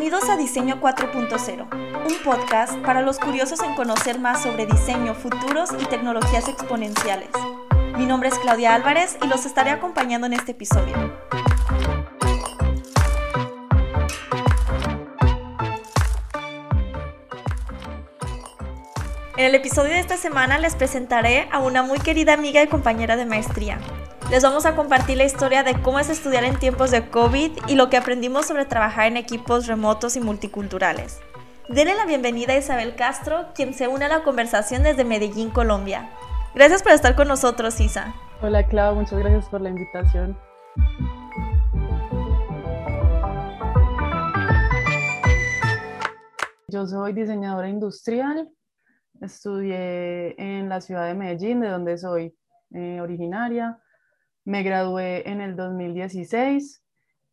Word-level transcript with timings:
Bienvenidos 0.00 0.30
a 0.30 0.36
Diseño 0.36 0.80
4.0, 0.80 2.06
un 2.06 2.22
podcast 2.22 2.76
para 2.86 3.02
los 3.02 3.18
curiosos 3.18 3.60
en 3.64 3.74
conocer 3.74 4.20
más 4.20 4.44
sobre 4.44 4.64
diseño, 4.64 5.12
futuros 5.12 5.70
y 5.76 5.86
tecnologías 5.86 6.46
exponenciales. 6.46 7.30
Mi 7.96 8.06
nombre 8.06 8.28
es 8.28 8.38
Claudia 8.38 8.76
Álvarez 8.76 9.18
y 9.20 9.26
los 9.26 9.44
estaré 9.44 9.70
acompañando 9.70 10.28
en 10.28 10.34
este 10.34 10.52
episodio. 10.52 10.94
En 19.36 19.44
el 19.46 19.54
episodio 19.56 19.90
de 19.90 19.98
esta 19.98 20.16
semana 20.16 20.60
les 20.60 20.76
presentaré 20.76 21.48
a 21.50 21.58
una 21.58 21.82
muy 21.82 21.98
querida 21.98 22.34
amiga 22.34 22.62
y 22.62 22.68
compañera 22.68 23.16
de 23.16 23.26
maestría, 23.26 23.80
les 24.30 24.42
vamos 24.42 24.66
a 24.66 24.76
compartir 24.76 25.16
la 25.16 25.24
historia 25.24 25.62
de 25.62 25.80
cómo 25.80 25.98
es 25.98 26.10
estudiar 26.10 26.44
en 26.44 26.58
tiempos 26.58 26.90
de 26.90 27.08
COVID 27.08 27.50
y 27.66 27.74
lo 27.76 27.88
que 27.88 27.96
aprendimos 27.96 28.46
sobre 28.46 28.66
trabajar 28.66 29.06
en 29.06 29.16
equipos 29.16 29.66
remotos 29.66 30.16
y 30.16 30.20
multiculturales. 30.20 31.20
Denle 31.70 31.94
la 31.94 32.04
bienvenida 32.04 32.52
a 32.52 32.58
Isabel 32.58 32.94
Castro, 32.94 33.46
quien 33.54 33.72
se 33.72 33.88
une 33.88 34.04
a 34.04 34.08
la 34.08 34.22
conversación 34.22 34.82
desde 34.82 35.04
Medellín, 35.04 35.48
Colombia. 35.48 36.10
Gracias 36.54 36.82
por 36.82 36.92
estar 36.92 37.16
con 37.16 37.26
nosotros, 37.26 37.80
Isa. 37.80 38.14
Hola, 38.42 38.66
Clau, 38.66 38.94
muchas 38.96 39.18
gracias 39.18 39.48
por 39.48 39.62
la 39.62 39.70
invitación. 39.70 40.38
Yo 46.68 46.86
soy 46.86 47.14
diseñadora 47.14 47.70
industrial, 47.70 48.50
estudié 49.22 50.34
en 50.36 50.68
la 50.68 50.82
ciudad 50.82 51.06
de 51.06 51.14
Medellín, 51.14 51.60
de 51.60 51.68
donde 51.68 51.96
soy 51.96 52.36
eh, 52.74 53.00
originaria. 53.00 53.78
Me 54.48 54.62
gradué 54.62 55.28
en 55.28 55.42
el 55.42 55.56
2016 55.56 56.82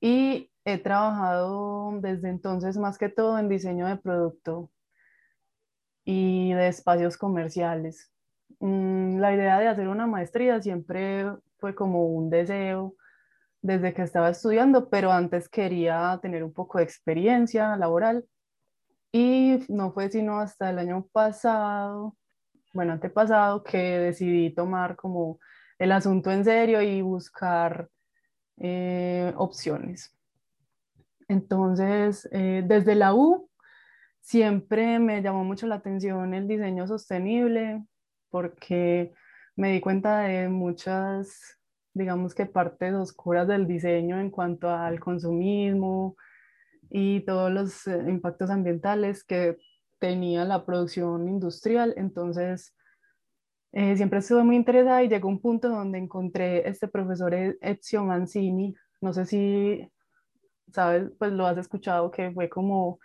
y 0.02 0.52
he 0.66 0.78
trabajado 0.78 1.98
desde 2.02 2.28
entonces 2.28 2.78
más 2.78 2.98
que 2.98 3.08
todo 3.08 3.40
en 3.40 3.48
diseño 3.48 3.88
de 3.88 3.96
producto 3.96 4.70
y 6.04 6.52
de 6.52 6.68
espacios 6.68 7.16
comerciales. 7.16 8.12
Mm, 8.60 9.20
la 9.20 9.34
idea 9.34 9.60
de 9.60 9.70
hacer 9.70 9.88
una 9.88 10.08
maestría 10.08 10.62
siempre 10.62 11.26
fue 11.58 11.74
como 11.74 12.06
un 12.06 12.30
deseo 12.30 12.98
desde 13.62 13.94
que 13.94 14.02
estaba 14.02 14.32
estudiando, 14.32 14.90
pero 14.90 15.14
antes 15.14 15.48
quería 15.48 16.20
tener 16.22 16.44
un 16.44 16.52
poco 16.52 16.80
de 16.80 16.84
experiencia 16.84 17.78
laboral 17.78 18.26
y 19.14 19.64
no 19.70 19.94
fue 19.94 20.10
sino 20.10 20.42
hasta 20.42 20.70
el 20.70 20.80
año 20.80 21.08
pasado, 21.14 22.18
bueno, 22.74 22.92
antepasado, 22.92 23.64
que 23.64 23.78
decidí 23.78 24.54
tomar 24.54 24.98
como 24.98 25.40
el 25.80 25.92
asunto 25.92 26.32
en 26.32 26.46
serio 26.46 26.82
y 26.82 27.02
buscar 27.02 27.90
eh, 28.58 29.34
opciones. 29.36 30.16
Entonces, 31.28 32.28
eh, 32.32 32.64
desde 32.66 32.96
la 32.96 33.14
U 33.14 33.50
siempre 34.22 35.00
me 35.00 35.22
llamó 35.22 35.44
mucho 35.44 35.68
la 35.68 35.76
atención 35.76 36.34
el 36.34 36.48
diseño 36.48 36.88
sostenible 36.88 37.84
porque 38.30 39.14
me 39.56 39.72
di 39.72 39.82
cuenta 39.82 40.20
de 40.20 40.50
muchas, 40.50 41.60
digamos 41.94 42.36
que 42.36 42.46
partes 42.46 42.94
oscuras 42.94 43.48
del 43.48 43.68
diseño 43.68 44.20
en 44.20 44.30
cuanto 44.30 44.70
al 44.70 45.00
consumismo 45.00 46.16
y 46.90 47.22
todos 47.22 47.52
los 47.52 47.88
eh, 47.88 48.04
impactos 48.08 48.50
ambientales 48.50 49.24
que 49.24 49.58
tenía 50.00 50.46
la 50.46 50.66
producción 50.66 51.28
industrial. 51.28 51.94
Entonces, 51.98 52.75
eh, 53.76 53.98
siempre 53.98 54.20
estuve 54.20 54.42
muy 54.44 54.56
interesada 54.56 55.04
y 55.04 55.10
llegó 55.10 55.28
un 55.28 55.42
punto 55.42 55.68
donde 55.68 55.98
encontré 55.98 56.66
este 56.68 56.88
profesor 56.88 57.34
e-, 57.34 57.58
Ezio 57.60 58.06
Mancini, 58.06 58.74
no 59.02 59.12
sé 59.12 59.26
si 59.26 59.92
sabes, 60.72 61.12
pues 61.20 61.34
lo 61.34 61.46
has 61.46 61.58
escuchado, 61.58 62.10
que 62.10 62.32
fue 62.32 62.48
como 62.48 63.00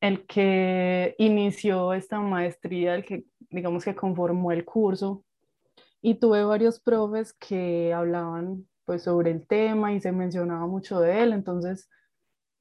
el 0.00 0.26
que 0.26 1.16
inició 1.18 1.92
esta 1.92 2.20
maestría, 2.20 2.94
el 2.94 3.04
que 3.04 3.24
digamos 3.50 3.84
que 3.84 3.96
conformó 3.96 4.52
el 4.52 4.64
curso. 4.64 5.24
Y 6.00 6.14
tuve 6.20 6.44
varios 6.44 6.78
profes 6.80 7.32
que 7.32 7.92
hablaban 7.92 8.68
pues 8.84 9.02
sobre 9.02 9.32
el 9.32 9.44
tema 9.44 9.92
y 9.92 10.00
se 10.00 10.12
mencionaba 10.12 10.68
mucho 10.68 11.00
de 11.00 11.20
él, 11.20 11.32
entonces 11.32 11.90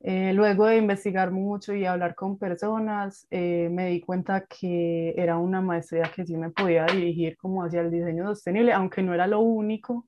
eh, 0.01 0.33
luego 0.33 0.65
de 0.65 0.77
investigar 0.77 1.31
mucho 1.31 1.73
y 1.73 1.85
hablar 1.85 2.15
con 2.15 2.37
personas, 2.37 3.27
eh, 3.31 3.69
me 3.69 3.87
di 3.87 4.01
cuenta 4.01 4.45
que 4.45 5.13
era 5.17 5.37
una 5.37 5.61
maestría 5.61 6.09
que 6.15 6.25
sí 6.25 6.37
me 6.37 6.51
podía 6.51 6.85
dirigir 6.85 7.35
como 7.37 7.63
hacia 7.63 7.81
el 7.81 7.91
diseño 7.91 8.25
sostenible, 8.25 8.71
aunque 8.73 9.01
no 9.03 9.13
era 9.13 9.27
lo 9.27 9.41
único, 9.41 10.07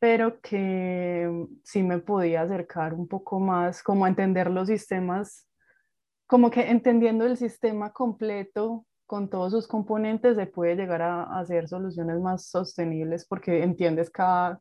pero 0.00 0.40
que 0.40 1.28
mm, 1.30 1.60
sí 1.64 1.82
me 1.82 1.98
podía 2.00 2.42
acercar 2.42 2.94
un 2.94 3.08
poco 3.08 3.40
más, 3.40 3.82
como 3.82 4.04
a 4.04 4.08
entender 4.08 4.50
los 4.50 4.68
sistemas, 4.68 5.48
como 6.26 6.50
que 6.50 6.70
entendiendo 6.70 7.24
el 7.26 7.36
sistema 7.36 7.92
completo 7.92 8.86
con 9.06 9.30
todos 9.30 9.52
sus 9.52 9.66
componentes 9.66 10.36
se 10.36 10.46
puede 10.46 10.76
llegar 10.76 11.02
a, 11.02 11.22
hacer 11.40 11.68
soluciones 11.68 12.20
más 12.20 12.46
sostenibles 12.50 13.26
porque 13.26 13.62
entiendes 13.62 14.10
cada, 14.10 14.60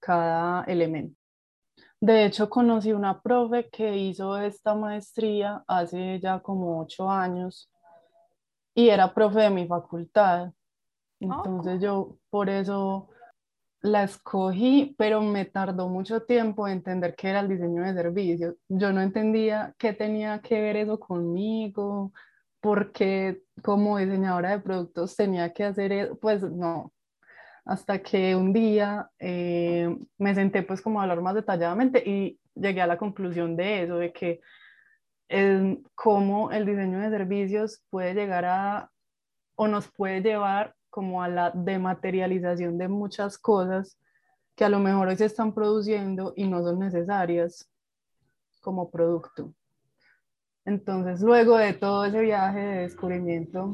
cada 0.00 0.64
elemento. 0.64 1.17
De 2.00 2.24
hecho, 2.24 2.48
conocí 2.48 2.92
una 2.92 3.20
profe 3.20 3.68
que 3.70 3.96
hizo 3.96 4.38
esta 4.38 4.74
maestría 4.74 5.64
hace 5.66 6.20
ya 6.20 6.40
como 6.40 6.80
ocho 6.80 7.10
años 7.10 7.70
y 8.74 8.88
era 8.88 9.12
profe 9.12 9.40
de 9.40 9.50
mi 9.50 9.66
facultad. 9.66 10.46
Ah, 10.46 10.52
Entonces 11.18 11.80
yo 11.82 12.16
por 12.30 12.48
eso 12.48 13.08
la 13.80 14.04
escogí, 14.04 14.94
pero 14.96 15.20
me 15.20 15.44
tardó 15.44 15.88
mucho 15.88 16.22
tiempo 16.22 16.68
en 16.68 16.74
entender 16.74 17.16
qué 17.16 17.30
era 17.30 17.40
el 17.40 17.48
diseño 17.48 17.82
de 17.82 17.94
servicios. 17.94 18.54
Yo 18.68 18.92
no 18.92 19.00
entendía 19.00 19.74
qué 19.78 19.92
tenía 19.92 20.40
que 20.40 20.60
ver 20.60 20.76
eso 20.76 21.00
conmigo, 21.00 22.12
porque 22.60 23.42
como 23.62 23.98
diseñadora 23.98 24.50
de 24.50 24.60
productos 24.60 25.16
tenía 25.16 25.52
que 25.52 25.64
hacer 25.64 25.92
eso. 25.92 26.16
Pues 26.18 26.42
no, 26.42 26.92
hasta 27.68 28.02
que 28.02 28.34
un 28.34 28.54
día 28.54 29.10
eh, 29.18 29.94
me 30.16 30.34
senté 30.34 30.62
pues 30.62 30.80
como 30.80 30.98
a 30.98 31.02
hablar 31.02 31.20
más 31.20 31.34
detalladamente 31.34 32.02
y 32.04 32.40
llegué 32.54 32.80
a 32.80 32.86
la 32.86 32.96
conclusión 32.96 33.56
de 33.56 33.82
eso, 33.82 33.98
de 33.98 34.10
que 34.10 34.40
eh, 35.28 35.78
cómo 35.94 36.50
el 36.50 36.64
diseño 36.64 36.98
de 36.98 37.10
servicios 37.10 37.82
puede 37.90 38.14
llegar 38.14 38.46
a 38.46 38.90
o 39.54 39.68
nos 39.68 39.86
puede 39.88 40.22
llevar 40.22 40.74
como 40.88 41.22
a 41.22 41.28
la 41.28 41.50
dematerialización 41.50 42.78
de 42.78 42.88
muchas 42.88 43.36
cosas 43.36 43.98
que 44.56 44.64
a 44.64 44.70
lo 44.70 44.78
mejor 44.78 45.08
hoy 45.08 45.16
se 45.16 45.26
están 45.26 45.52
produciendo 45.52 46.32
y 46.36 46.48
no 46.48 46.62
son 46.62 46.78
necesarias 46.78 47.70
como 48.62 48.90
producto. 48.90 49.52
Entonces, 50.64 51.20
luego 51.20 51.58
de 51.58 51.74
todo 51.74 52.06
ese 52.06 52.22
viaje 52.22 52.60
de 52.60 52.82
descubrimiento, 52.84 53.72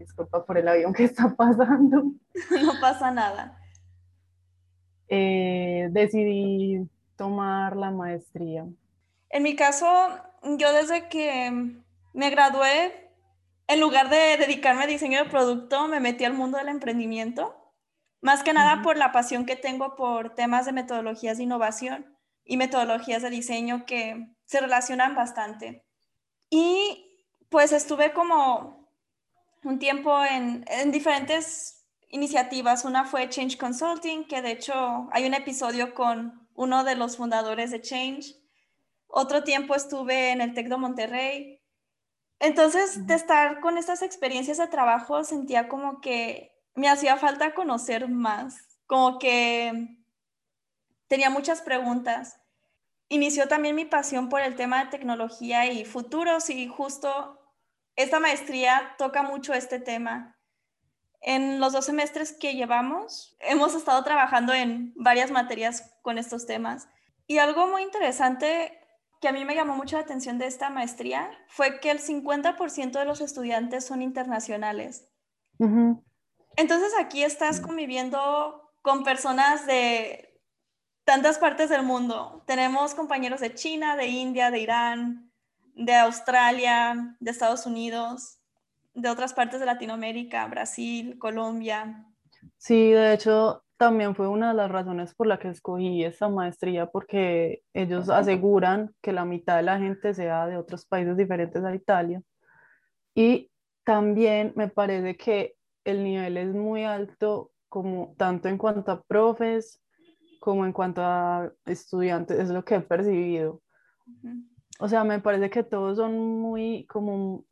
disculpa 0.00 0.44
por 0.44 0.56
el 0.56 0.66
avión 0.66 0.92
que 0.92 1.04
está 1.04 1.34
pasando. 1.36 2.12
No 2.64 2.80
pasa 2.80 3.10
nada. 3.10 3.60
Eh, 5.08 5.88
decidí 5.90 6.88
tomar 7.16 7.76
la 7.76 7.90
maestría. 7.90 8.66
En 9.28 9.42
mi 9.42 9.54
caso, 9.54 9.86
yo 10.42 10.72
desde 10.72 11.08
que 11.08 11.52
me 12.12 12.30
gradué, 12.30 13.12
en 13.68 13.80
lugar 13.80 14.08
de 14.08 14.36
dedicarme 14.38 14.84
a 14.84 14.86
diseño 14.86 15.22
de 15.22 15.30
producto, 15.30 15.86
me 15.86 16.00
metí 16.00 16.24
al 16.24 16.32
mundo 16.32 16.58
del 16.58 16.68
emprendimiento. 16.68 17.54
Más 18.22 18.42
que 18.42 18.52
nada 18.52 18.82
por 18.82 18.96
la 18.96 19.12
pasión 19.12 19.46
que 19.46 19.56
tengo 19.56 19.96
por 19.96 20.34
temas 20.34 20.66
de 20.66 20.72
metodologías 20.72 21.36
de 21.36 21.44
innovación 21.44 22.16
y 22.44 22.56
metodologías 22.56 23.22
de 23.22 23.30
diseño 23.30 23.84
que 23.86 24.34
se 24.44 24.60
relacionan 24.60 25.14
bastante. 25.14 25.84
Y 26.48 27.06
pues 27.48 27.72
estuve 27.72 28.12
como 28.12 28.79
un 29.64 29.78
tiempo 29.78 30.24
en, 30.24 30.64
diferentes 30.90 31.86
iniciativas. 32.08 32.84
Una 32.84 33.04
fue 33.04 33.28
Change 33.28 33.58
Consulting, 33.58 34.26
que 34.26 34.42
de 34.42 34.52
hecho 34.52 35.08
hay 35.12 35.26
un 35.26 35.34
episodio 35.34 35.94
con 35.94 36.48
uno 36.54 36.84
de 36.84 36.96
los 36.96 37.16
fundadores 37.16 37.70
de 37.70 37.80
Change. 37.80 38.36
Otro 39.06 39.44
tiempo 39.44 39.74
estuve 39.74 40.30
en 40.30 40.40
el 40.40 40.54
TEC 40.54 40.68
de 40.68 40.76
Monterrey. 40.76 41.60
Entonces, 42.38 43.06
de 43.06 43.14
estar 43.14 43.60
con 43.60 43.76
estas 43.76 44.02
experiencias 44.02 44.58
de 44.58 44.68
trabajo, 44.68 45.24
sentía 45.24 45.68
como 45.68 46.00
que 46.00 46.56
me 46.74 46.88
hacía 46.88 47.16
falta 47.16 47.54
conocer 47.54 48.08
más, 48.08 48.78
como 48.86 49.18
que 49.18 49.98
tenía 51.08 51.28
muchas 51.28 51.60
preguntas. 51.60 52.40
Inició 53.08 53.48
también 53.48 53.74
mi 53.74 53.84
pasión 53.84 54.28
por 54.28 54.40
el 54.40 54.54
tema 54.54 54.84
de 54.84 54.90
tecnología 54.90 55.66
y 55.66 55.84
futuros 55.84 56.48
y 56.48 56.68
justo 56.68 57.39
esta 58.02 58.20
maestría 58.20 58.94
toca 58.98 59.22
mucho 59.22 59.52
este 59.54 59.78
tema. 59.78 60.36
En 61.20 61.60
los 61.60 61.72
dos 61.72 61.84
semestres 61.84 62.32
que 62.32 62.54
llevamos, 62.54 63.36
hemos 63.40 63.74
estado 63.74 64.02
trabajando 64.04 64.54
en 64.54 64.92
varias 64.96 65.30
materias 65.30 65.92
con 66.02 66.16
estos 66.16 66.46
temas. 66.46 66.88
Y 67.26 67.38
algo 67.38 67.66
muy 67.66 67.82
interesante 67.82 68.78
que 69.20 69.28
a 69.28 69.32
mí 69.32 69.44
me 69.44 69.54
llamó 69.54 69.76
mucho 69.76 69.96
la 69.96 70.02
atención 70.02 70.38
de 70.38 70.46
esta 70.46 70.70
maestría 70.70 71.30
fue 71.46 71.78
que 71.78 71.90
el 71.90 72.00
50% 72.00 72.92
de 72.92 73.04
los 73.04 73.20
estudiantes 73.20 73.84
son 73.84 74.02
internacionales. 74.02 75.06
Entonces 76.56 76.92
aquí 76.98 77.22
estás 77.22 77.60
conviviendo 77.60 78.72
con 78.80 79.04
personas 79.04 79.66
de 79.66 80.40
tantas 81.04 81.38
partes 81.38 81.68
del 81.68 81.82
mundo. 81.82 82.42
Tenemos 82.46 82.94
compañeros 82.94 83.40
de 83.40 83.54
China, 83.54 83.96
de 83.96 84.06
India, 84.06 84.50
de 84.50 84.60
Irán, 84.60 85.29
de 85.74 85.94
Australia, 85.94 87.16
de 87.20 87.30
Estados 87.30 87.66
Unidos, 87.66 88.38
de 88.94 89.08
otras 89.08 89.32
partes 89.32 89.60
de 89.60 89.66
Latinoamérica, 89.66 90.46
Brasil, 90.46 91.18
Colombia. 91.18 92.06
Sí, 92.56 92.90
de 92.90 93.14
hecho, 93.14 93.64
también 93.76 94.14
fue 94.14 94.28
una 94.28 94.48
de 94.48 94.54
las 94.54 94.70
razones 94.70 95.14
por 95.14 95.26
la 95.26 95.38
que 95.38 95.48
escogí 95.48 96.04
esta 96.04 96.28
maestría, 96.28 96.86
porque 96.86 97.62
ellos 97.72 98.08
aseguran 98.10 98.94
que 99.00 99.12
la 99.12 99.24
mitad 99.24 99.56
de 99.56 99.62
la 99.62 99.78
gente 99.78 100.14
sea 100.14 100.46
de 100.46 100.56
otros 100.56 100.84
países 100.86 101.16
diferentes 101.16 101.64
a 101.64 101.74
Italia. 101.74 102.22
Y 103.14 103.50
también 103.84 104.52
me 104.56 104.68
parece 104.68 105.16
que 105.16 105.54
el 105.84 106.04
nivel 106.04 106.36
es 106.36 106.54
muy 106.54 106.84
alto, 106.84 107.50
como 107.68 108.14
tanto 108.18 108.48
en 108.48 108.58
cuanto 108.58 108.90
a 108.92 109.02
profes 109.02 109.80
como 110.40 110.64
en 110.64 110.72
cuanto 110.72 111.02
a 111.02 111.52
estudiantes, 111.66 112.40
es 112.40 112.48
lo 112.48 112.64
que 112.64 112.76
he 112.76 112.80
percibido. 112.80 113.62
O 114.80 114.88
sea, 114.88 115.04
me 115.04 115.20
parece 115.20 115.50
que 115.50 115.62
todos 115.62 115.98
son 115.98 116.18
muy 116.40 116.86
como 116.86 117.44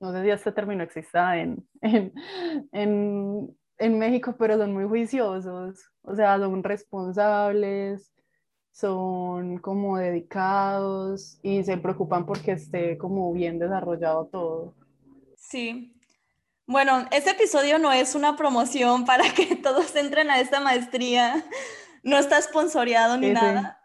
no 0.00 0.12
sé 0.12 0.22
si 0.22 0.30
este 0.30 0.52
término 0.52 0.82
exista 0.82 1.38
en, 1.38 1.66
en, 1.80 2.12
en, 2.72 3.56
en 3.78 3.98
México, 3.98 4.34
pero 4.38 4.58
son 4.58 4.72
muy 4.72 4.84
juiciosos, 4.84 5.90
o 6.02 6.14
sea, 6.14 6.38
son 6.38 6.62
responsables, 6.62 8.12
son 8.70 9.58
como 9.58 9.96
dedicados 9.96 11.38
y 11.42 11.62
se 11.64 11.78
preocupan 11.78 12.26
porque 12.26 12.52
esté 12.52 12.98
como 12.98 13.32
bien 13.32 13.58
desarrollado 13.58 14.26
todo. 14.26 14.74
Sí. 15.36 15.96
Bueno, 16.66 17.06
este 17.10 17.30
episodio 17.30 17.78
no 17.78 17.92
es 17.92 18.14
una 18.14 18.36
promoción 18.36 19.04
para 19.04 19.24
que 19.32 19.56
todos 19.62 19.94
entren 19.96 20.30
a 20.30 20.40
esta 20.40 20.60
maestría, 20.60 21.44
no 22.02 22.18
está 22.18 22.40
sponsoreado 22.42 23.16
ni 23.16 23.30
nada, 23.30 23.80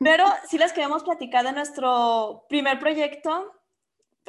pero 0.00 0.24
sí 0.48 0.58
les 0.58 0.72
queremos 0.72 1.02
platicar 1.04 1.44
de 1.44 1.52
nuestro 1.52 2.44
primer 2.48 2.78
proyecto 2.78 3.52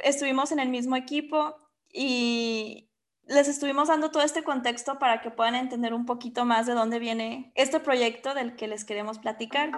estuvimos 0.03 0.51
en 0.51 0.59
el 0.59 0.69
mismo 0.69 0.95
equipo 0.95 1.55
y 1.91 2.89
les 3.27 3.47
estuvimos 3.47 3.87
dando 3.87 4.11
todo 4.11 4.23
este 4.23 4.43
contexto 4.43 4.99
para 4.99 5.21
que 5.21 5.31
puedan 5.31 5.55
entender 5.55 5.93
un 5.93 6.05
poquito 6.05 6.45
más 6.45 6.67
de 6.67 6.73
dónde 6.73 6.99
viene 6.99 7.51
este 7.55 7.79
proyecto 7.79 8.33
del 8.33 8.55
que 8.55 8.67
les 8.67 8.85
queremos 8.85 9.19
platicar. 9.19 9.71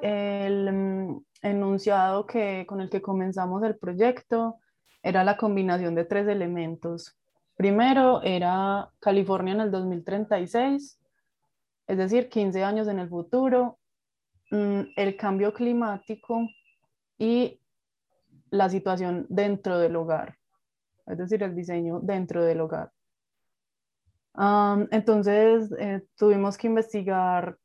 El 0.00 0.72
mm, 0.72 1.24
enunciado 1.42 2.26
que, 2.26 2.66
con 2.66 2.80
el 2.80 2.90
que 2.90 3.02
comenzamos 3.02 3.62
el 3.62 3.76
proyecto 3.76 4.56
era 5.02 5.22
la 5.22 5.36
combinación 5.36 5.94
de 5.94 6.04
tres 6.04 6.26
elementos. 6.26 7.16
Primero 7.56 8.22
era 8.22 8.90
California 8.98 9.54
en 9.54 9.60
el 9.60 9.70
2036, 9.70 10.98
es 11.86 11.98
decir, 11.98 12.28
15 12.28 12.64
años 12.64 12.88
en 12.88 12.98
el 12.98 13.08
futuro, 13.08 13.78
Mm, 14.52 14.82
el 14.96 15.16
cambio 15.16 15.54
climático 15.54 16.46
y 17.16 17.58
la 18.50 18.68
situación 18.68 19.24
dentro 19.30 19.78
del 19.78 19.96
hogar, 19.96 20.36
es 21.06 21.16
decir, 21.16 21.42
el 21.42 21.56
diseño 21.56 22.00
dentro 22.00 22.44
del 22.44 22.60
hogar. 22.60 22.92
entonces, 24.90 25.72
eh, 25.78 26.06
tuvimos 26.16 26.58
que 26.58 26.66
investigar 26.66 27.56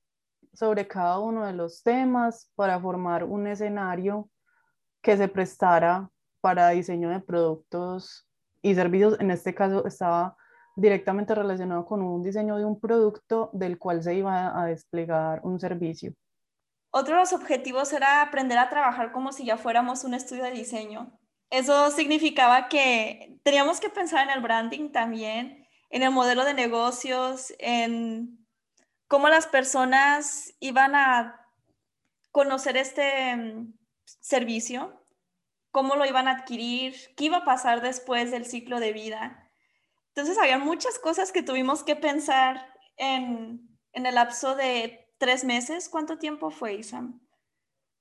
sobre 0.53 0.87
cada 0.87 1.19
uno 1.19 1.45
de 1.45 1.53
los 1.53 1.83
temas 1.83 2.51
para 2.55 2.79
formar 2.79 3.25
un 3.25 3.47
escenario 3.47 4.29
que 5.01 5.17
se 5.17 5.27
prestara 5.27 6.09
para 6.41 6.69
diseño 6.69 7.09
de 7.09 7.19
productos 7.19 8.26
y 8.61 8.75
servicios. 8.75 9.19
En 9.19 9.31
este 9.31 9.53
caso 9.53 9.85
estaba 9.85 10.35
directamente 10.75 11.33
relacionado 11.33 11.85
con 11.85 12.01
un 12.01 12.23
diseño 12.23 12.57
de 12.57 12.65
un 12.65 12.79
producto 12.79 13.49
del 13.53 13.79
cual 13.79 14.03
se 14.03 14.15
iba 14.15 14.59
a 14.61 14.65
desplegar 14.67 15.41
un 15.43 15.59
servicio. 15.59 16.13
Otro 16.91 17.15
de 17.15 17.21
los 17.21 17.33
objetivos 17.33 17.91
era 17.93 18.21
aprender 18.21 18.57
a 18.57 18.69
trabajar 18.69 19.11
como 19.11 19.31
si 19.31 19.45
ya 19.45 19.57
fuéramos 19.57 20.03
un 20.03 20.13
estudio 20.13 20.43
de 20.43 20.51
diseño. 20.51 21.11
Eso 21.49 21.91
significaba 21.91 22.69
que 22.69 23.39
teníamos 23.43 23.79
que 23.79 23.89
pensar 23.89 24.27
en 24.27 24.33
el 24.33 24.41
branding 24.41 24.91
también, 24.91 25.65
en 25.89 26.03
el 26.03 26.11
modelo 26.11 26.43
de 26.43 26.53
negocios, 26.53 27.53
en 27.59 28.45
cómo 29.07 29.29
las 29.29 29.47
personas 29.47 30.53
iban 30.59 30.95
a 30.95 31.41
conocer 32.31 32.77
este 32.77 33.35
mm, 33.35 33.73
servicio, 34.03 35.01
cómo 35.71 35.95
lo 35.95 36.05
iban 36.05 36.27
a 36.27 36.31
adquirir, 36.31 36.95
qué 37.15 37.25
iba 37.25 37.37
a 37.37 37.45
pasar 37.45 37.81
después 37.81 38.31
del 38.31 38.45
ciclo 38.45 38.79
de 38.79 38.93
vida. 38.93 39.49
Entonces, 40.09 40.37
había 40.37 40.57
muchas 40.57 40.99
cosas 40.99 41.31
que 41.31 41.43
tuvimos 41.43 41.83
que 41.83 41.95
pensar 41.95 42.65
en, 42.97 43.69
en 43.93 44.05
el 44.05 44.15
lapso 44.15 44.55
de 44.55 45.07
tres 45.17 45.43
meses. 45.43 45.89
¿Cuánto 45.89 46.17
tiempo 46.17 46.49
fue, 46.49 46.75
Isam? 46.75 47.19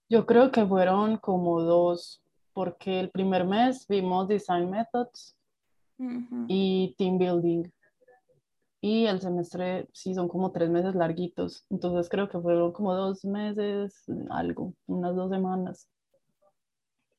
Yo 0.08 0.24
creo 0.24 0.52
que 0.52 0.64
fueron 0.64 1.16
como 1.18 1.60
dos, 1.60 2.22
porque 2.52 3.00
el 3.00 3.10
primer 3.10 3.44
mes 3.44 3.86
vimos 3.88 4.28
Design 4.28 4.70
Methods 4.70 5.36
y 6.48 6.94
Team 6.96 7.18
Building. 7.18 7.64
Y 8.80 9.06
el 9.06 9.20
semestre 9.20 9.88
sí 9.92 10.14
son 10.14 10.28
como 10.28 10.52
tres 10.52 10.70
meses 10.70 10.94
larguitos. 10.94 11.66
Entonces 11.70 12.08
creo 12.08 12.28
que 12.28 12.38
fueron 12.38 12.72
como 12.72 12.94
dos 12.94 13.24
meses, 13.24 14.04
algo, 14.30 14.74
unas 14.86 15.16
dos 15.16 15.30
semanas. 15.30 15.88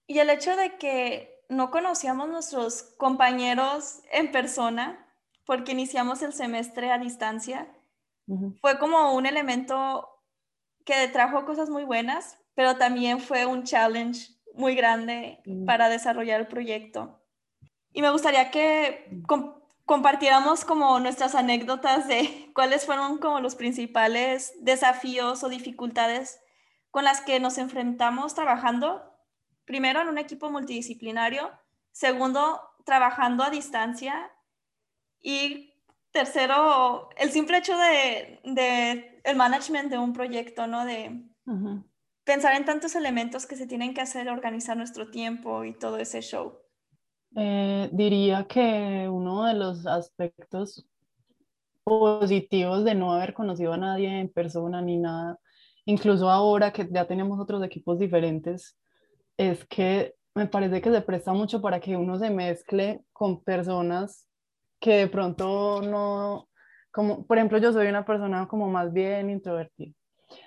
Y 0.07 0.19
el 0.19 0.30
hecho 0.30 0.56
de 0.56 0.77
que 0.77 1.44
no 1.50 1.69
conocíamos 1.69 2.30
nuestros 2.30 2.83
compañeros 2.98 4.01
en 4.12 4.31
persona, 4.31 5.06
porque 5.45 5.74
iniciamos 5.74 6.21
el 6.21 6.33
semestre 6.33 6.92
a 6.92 6.98
distancia, 6.98 7.68
fue 8.62 8.77
como 8.77 9.13
un 9.13 9.25
elemento 9.25 10.09
que 10.83 11.07
trajo 11.07 11.45
cosas 11.45 11.69
muy 11.69 11.86
buenas, 11.86 12.38
pero 12.56 12.75
también 12.75 13.19
fue 13.19 13.45
un 13.45 13.63
challenge 13.63 14.31
muy 14.54 14.75
grande 14.75 15.42
mm. 15.45 15.65
para 15.65 15.88
desarrollar 15.88 16.42
el 16.42 16.48
proyecto. 16.48 17.21
Y 17.94 18.01
me 18.01 18.10
gustaría 18.10 18.51
que 18.51 19.07
mm. 19.12 19.24
compartiéramos 19.86 20.65
como 20.65 21.00
nuestras 21.00 21.36
anécdotas 21.36 22.07
de 22.07 22.51
cuáles 22.56 22.86
fueron 22.86 23.18
como 23.19 23.39
los 23.39 23.56
principales 23.56 24.53
desafíos 24.62 25.44
o 25.44 25.50
dificultades 25.50 26.39
con 26.92 27.03
las 27.03 27.21
que 27.21 27.39
nos 27.39 27.57
enfrentamos 27.57 28.33
trabajando, 28.33 29.16
primero 29.67 30.01
en 30.01 30.07
un 30.07 30.17
equipo 30.17 30.50
multidisciplinario, 30.50 31.51
segundo, 31.91 32.62
trabajando 32.86 33.43
a 33.43 33.51
distancia 33.51 34.31
y 35.21 35.74
tercero, 36.12 37.09
el 37.17 37.29
simple 37.31 37.57
hecho 37.57 37.77
de, 37.77 38.39
de, 38.45 39.21
el 39.24 39.36
management 39.36 39.91
de 39.91 39.97
un 40.00 40.13
proyecto, 40.13 40.65
¿no? 40.65 40.86
De 40.86 41.21
pensar 42.24 42.55
en 42.55 42.65
tantos 42.65 42.95
elementos 42.95 43.45
que 43.45 43.57
se 43.57 43.67
tienen 43.67 43.93
que 43.93 44.01
hacer, 44.01 44.29
organizar 44.29 44.77
nuestro 44.77 45.12
tiempo 45.12 45.63
y 45.65 45.74
todo 45.74 45.97
ese 45.97 46.21
show. 46.21 46.59
Eh, 47.36 47.89
diría 47.91 48.45
que 48.47 49.07
uno 49.09 49.45
de 49.45 49.53
los 49.53 49.86
aspectos 49.86 50.88
positivos 51.83 52.83
de 52.83 52.95
no 52.95 53.13
haber 53.13 53.33
conocido 53.33 53.74
a 53.74 53.77
nadie 53.77 54.19
en 54.19 54.29
persona 54.29 54.81
ni 54.81 54.97
nada, 54.97 55.39
incluso 55.86 56.29
ahora 56.29 56.71
que 56.71 56.88
ya 56.89 57.05
tenemos 57.05 57.39
otros 57.39 57.63
equipos 57.63 58.00
diferentes, 58.00 58.77
es 59.38 59.65
que 59.65 60.15
me 60.36 60.48
parece 60.48 60.82
que 60.82 60.91
se 60.91 61.01
presta 61.01 61.34
mucho 61.34 61.62
para 61.62 61.79
que 61.79 61.96
uno 61.96 62.17
se 62.20 62.29
mezcle 62.29 63.01
con 63.13 63.44
personas 63.44 64.27
que 64.79 64.98
de 64.98 65.08
pronto 65.08 65.82
no, 65.82 66.50
como 66.91 67.25
por 67.25 67.38
ejemplo 67.38 67.58
yo 67.58 67.72
soy 67.74 67.88
una 67.88 68.06
persona 68.06 68.48
como 68.48 68.70
más 68.70 68.94
bien 68.94 69.29
introvertida. 69.29 69.94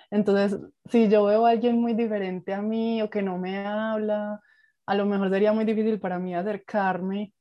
Entonces, 0.09 0.59
si 0.85 1.09
yo 1.09 1.25
veo 1.25 1.45
a 1.45 1.51
alguien 1.51 1.79
muy 1.79 1.93
diferente 1.93 2.53
a 2.53 2.61
mí 2.61 3.01
o 3.01 3.09
que 3.09 3.21
no 3.21 3.37
me 3.37 3.65
habla, 3.65 4.39
a 4.85 4.95
lo 4.95 5.05
mejor 5.05 5.29
sería 5.29 5.53
muy 5.53 5.65
difícil 5.65 5.99
para 5.99 6.19
mí 6.19 6.35
acercarme 6.35 7.33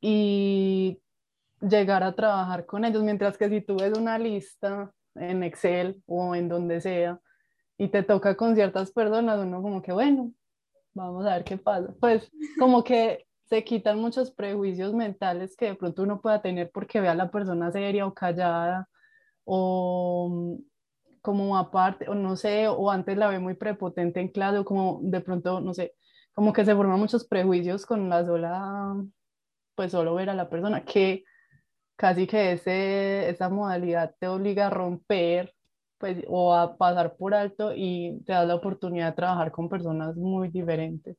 y 0.00 1.00
llegar 1.60 2.04
a 2.04 2.14
trabajar 2.14 2.66
con 2.66 2.84
ellos, 2.84 3.02
mientras 3.02 3.36
que 3.36 3.48
si 3.48 3.60
tú 3.60 3.76
ves 3.76 3.98
una 3.98 4.18
lista 4.18 4.92
en 5.14 5.42
Excel 5.42 6.02
o 6.06 6.34
en 6.34 6.48
donde 6.48 6.80
sea 6.80 7.20
y 7.78 7.88
te 7.88 8.02
toca 8.02 8.36
con 8.36 8.56
ciertas 8.56 8.90
personas, 8.90 9.38
uno 9.38 9.62
como 9.62 9.80
que, 9.80 9.92
bueno, 9.92 10.32
vamos 10.94 11.24
a 11.24 11.34
ver 11.34 11.44
qué 11.44 11.56
pasa. 11.56 11.94
Pues 12.00 12.30
como 12.58 12.82
que 12.82 13.26
se 13.44 13.64
quitan 13.64 13.98
muchos 13.98 14.30
prejuicios 14.32 14.92
mentales 14.92 15.56
que 15.56 15.66
de 15.66 15.74
pronto 15.76 16.02
uno 16.02 16.20
pueda 16.20 16.42
tener 16.42 16.70
porque 16.72 17.00
ve 17.00 17.08
a 17.08 17.14
la 17.14 17.30
persona 17.30 17.70
seria 17.70 18.06
o 18.06 18.12
callada 18.12 18.88
o 19.44 20.28
mm, 20.30 20.62
como 21.22 21.56
aparte, 21.56 22.08
o 22.08 22.14
no 22.14 22.36
sé, 22.36 22.68
o 22.68 22.90
antes 22.90 23.16
la 23.16 23.28
ve 23.28 23.38
muy 23.38 23.54
prepotente 23.54 24.20
en 24.20 24.28
clase 24.28 24.58
o 24.58 24.64
como 24.64 25.00
de 25.02 25.20
pronto, 25.20 25.60
no 25.60 25.74
sé, 25.74 25.94
como 26.32 26.52
que 26.52 26.64
se 26.64 26.74
forman 26.74 26.98
muchos 26.98 27.26
prejuicios 27.26 27.86
con 27.86 28.08
la 28.08 28.24
sola, 28.24 28.94
pues 29.74 29.92
solo 29.92 30.14
ver 30.14 30.30
a 30.30 30.34
la 30.34 30.50
persona, 30.50 30.84
que 30.84 31.24
casi 31.96 32.26
que 32.26 32.52
ese, 32.52 33.28
esa 33.30 33.48
modalidad 33.48 34.14
te 34.18 34.28
obliga 34.28 34.66
a 34.68 34.70
romper 34.70 35.54
pues, 35.98 36.24
o 36.28 36.54
a 36.54 36.76
pasar 36.76 37.16
por 37.16 37.34
alto 37.34 37.72
y 37.74 38.20
te 38.24 38.32
da 38.32 38.44
la 38.44 38.54
oportunidad 38.54 39.10
de 39.10 39.16
trabajar 39.16 39.50
con 39.50 39.68
personas 39.68 40.16
muy 40.16 40.48
diferentes. 40.48 41.16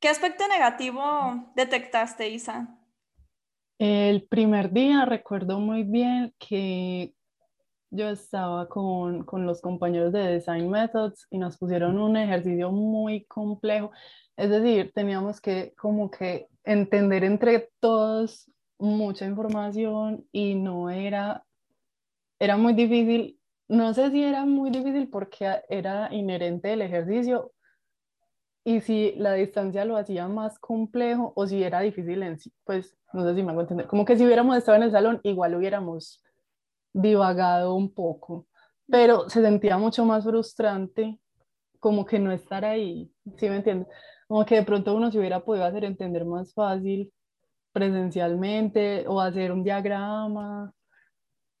¿Qué 0.00 0.08
aspecto 0.08 0.48
negativo 0.48 1.02
detectaste, 1.54 2.28
Isa? 2.30 2.76
El 3.78 4.26
primer 4.28 4.72
día 4.72 5.04
recuerdo 5.04 5.58
muy 5.58 5.84
bien 5.84 6.34
que 6.38 7.14
yo 7.90 8.10
estaba 8.10 8.68
con, 8.68 9.24
con, 9.24 9.46
los 9.46 9.60
compañeros 9.60 10.12
de 10.12 10.20
Design 10.20 10.70
Methods 10.70 11.26
y 11.30 11.38
nos 11.38 11.58
pusieron 11.58 11.98
un 11.98 12.16
ejercicio 12.16 12.70
muy 12.70 13.24
complejo. 13.24 13.90
Es 14.36 14.48
decir, 14.50 14.92
teníamos 14.94 15.40
que 15.40 15.74
como 15.76 16.10
que 16.10 16.48
entender 16.64 17.24
entre 17.24 17.70
todos 17.80 18.50
mucha 18.78 19.26
información 19.26 20.26
y 20.32 20.54
no 20.54 20.90
era, 20.90 21.44
era 22.38 22.56
muy 22.56 22.74
difícil. 22.74 23.39
No 23.70 23.94
sé 23.94 24.10
si 24.10 24.24
era 24.24 24.44
muy 24.46 24.70
difícil 24.70 25.08
porque 25.08 25.62
era 25.68 26.12
inherente 26.12 26.72
el 26.72 26.82
ejercicio 26.82 27.52
y 28.64 28.80
si 28.80 29.12
la 29.12 29.34
distancia 29.34 29.84
lo 29.84 29.96
hacía 29.96 30.26
más 30.26 30.58
complejo 30.58 31.32
o 31.36 31.46
si 31.46 31.62
era 31.62 31.78
difícil 31.80 32.20
en 32.24 32.36
sí, 32.36 32.52
pues 32.64 32.98
no 33.12 33.22
sé 33.24 33.36
si 33.36 33.44
me 33.44 33.52
hago 33.52 33.60
entender. 33.60 33.86
Como 33.86 34.04
que 34.04 34.16
si 34.16 34.26
hubiéramos 34.26 34.56
estado 34.56 34.76
en 34.76 34.82
el 34.82 34.90
salón, 34.90 35.20
igual 35.22 35.54
hubiéramos 35.54 36.20
divagado 36.92 37.76
un 37.76 37.94
poco, 37.94 38.48
pero 38.88 39.28
se 39.28 39.40
sentía 39.40 39.78
mucho 39.78 40.04
más 40.04 40.24
frustrante 40.24 41.20
como 41.78 42.04
que 42.04 42.18
no 42.18 42.32
estar 42.32 42.64
ahí, 42.64 43.08
¿sí 43.36 43.48
me 43.48 43.58
entiendes? 43.58 43.86
Como 44.26 44.44
que 44.44 44.56
de 44.56 44.64
pronto 44.64 44.96
uno 44.96 45.12
se 45.12 45.18
hubiera 45.20 45.44
podido 45.44 45.64
hacer 45.64 45.84
entender 45.84 46.24
más 46.24 46.52
fácil 46.52 47.12
presencialmente 47.70 49.04
o 49.06 49.20
hacer 49.20 49.52
un 49.52 49.62
diagrama. 49.62 50.72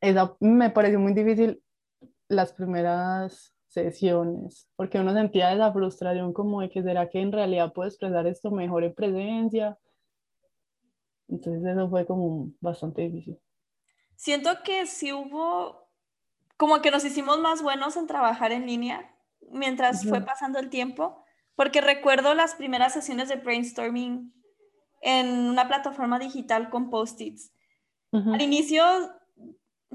Esa 0.00 0.36
me 0.40 0.70
pareció 0.70 0.98
muy 0.98 1.14
difícil 1.14 1.62
las 2.30 2.52
primeras 2.52 3.52
sesiones, 3.66 4.68
porque 4.76 4.98
uno 4.98 5.12
sentía 5.12 5.52
esa 5.52 5.72
frustración 5.72 6.32
como 6.32 6.60
de 6.60 6.70
que 6.70 6.82
será 6.82 7.08
que 7.08 7.20
en 7.20 7.32
realidad 7.32 7.72
puedo 7.72 7.88
expresar 7.88 8.26
esto 8.26 8.50
mejor 8.50 8.84
en 8.84 8.94
presencia. 8.94 9.78
Entonces 11.28 11.64
eso 11.64 11.90
fue 11.90 12.06
como 12.06 12.52
bastante 12.60 13.02
difícil. 13.02 13.38
Siento 14.14 14.50
que 14.64 14.86
sí 14.86 15.12
hubo, 15.12 15.88
como 16.56 16.80
que 16.80 16.90
nos 16.90 17.04
hicimos 17.04 17.40
más 17.40 17.62
buenos 17.62 17.96
en 17.96 18.06
trabajar 18.06 18.52
en 18.52 18.66
línea 18.66 19.12
mientras 19.50 20.08
fue 20.08 20.20
pasando 20.20 20.60
el 20.60 20.70
tiempo, 20.70 21.24
porque 21.56 21.80
recuerdo 21.80 22.34
las 22.34 22.54
primeras 22.54 22.92
sesiones 22.92 23.28
de 23.28 23.36
brainstorming 23.36 24.32
en 25.02 25.28
una 25.48 25.66
plataforma 25.66 26.20
digital 26.20 26.70
con 26.70 26.90
post-its. 26.90 27.52
Al 28.12 28.40
inicio, 28.40 28.84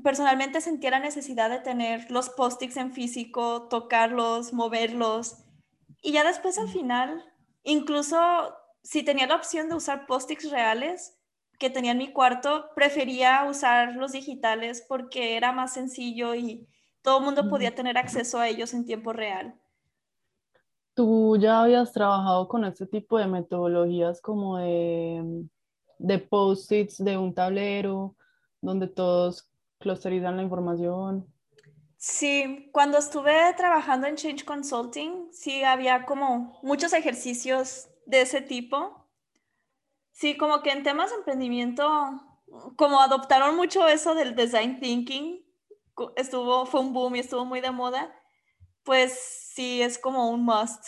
personalmente 0.03 0.61
sentía 0.61 0.91
la 0.91 0.99
necesidad 0.99 1.49
de 1.49 1.59
tener 1.59 2.09
los 2.11 2.29
post-its 2.29 2.77
en 2.77 2.91
físico, 2.91 3.67
tocarlos, 3.69 4.53
moverlos. 4.53 5.37
Y 6.01 6.11
ya 6.11 6.23
después 6.23 6.57
al 6.57 6.69
final, 6.69 7.23
incluso 7.63 8.17
si 8.83 9.03
tenía 9.03 9.27
la 9.27 9.35
opción 9.35 9.69
de 9.69 9.75
usar 9.75 10.05
post-its 10.05 10.51
reales, 10.51 11.17
que 11.57 11.69
tenía 11.69 11.91
en 11.91 11.97
mi 11.97 12.11
cuarto, 12.11 12.65
prefería 12.75 13.45
usar 13.49 13.95
los 13.95 14.11
digitales 14.11 14.85
porque 14.87 15.37
era 15.37 15.51
más 15.51 15.73
sencillo 15.73 16.35
y 16.35 16.67
todo 17.01 17.19
el 17.19 17.25
mundo 17.25 17.49
podía 17.49 17.73
tener 17.73 17.97
acceso 17.97 18.39
a 18.39 18.49
ellos 18.49 18.73
en 18.73 18.85
tiempo 18.85 19.13
real. 19.13 19.55
¿Tú 20.93 21.37
ya 21.37 21.61
habías 21.61 21.91
trabajado 21.91 22.47
con 22.47 22.65
este 22.65 22.85
tipo 22.85 23.17
de 23.17 23.27
metodologías 23.27 24.21
como 24.21 24.57
de, 24.57 25.45
de 25.97 26.19
post-its, 26.19 27.03
de 27.03 27.17
un 27.17 27.33
tablero, 27.33 28.15
donde 28.61 28.87
todos 28.87 29.49
clusterizan 29.79 30.37
la 30.37 30.43
información? 30.43 31.27
Sí, 31.97 32.69
cuando 32.71 32.97
estuve 32.97 33.53
trabajando 33.55 34.07
en 34.07 34.15
Change 34.15 34.45
Consulting, 34.45 35.29
sí 35.31 35.63
había 35.63 36.05
como 36.05 36.59
muchos 36.61 36.93
ejercicios 36.93 37.87
de 38.05 38.21
ese 38.21 38.41
tipo 38.41 39.05
Sí, 40.15 40.37
como 40.37 40.61
que 40.61 40.71
en 40.71 40.83
temas 40.83 41.09
de 41.09 41.17
emprendimiento, 41.17 41.85
como 42.77 43.01
adoptaron 43.01 43.57
mucho 43.57 43.85
eso 43.85 44.15
del 44.15 44.33
design 44.33 44.79
thinking, 44.79 45.45
estuvo, 46.15 46.65
fue 46.65 46.79
un 46.79 46.93
boom 46.93 47.17
y 47.17 47.19
estuvo 47.19 47.43
muy 47.43 47.59
de 47.59 47.71
moda, 47.71 48.15
pues 48.83 49.19
sí, 49.53 49.81
es 49.81 49.99
como 49.99 50.29
un 50.29 50.45
must. 50.45 50.81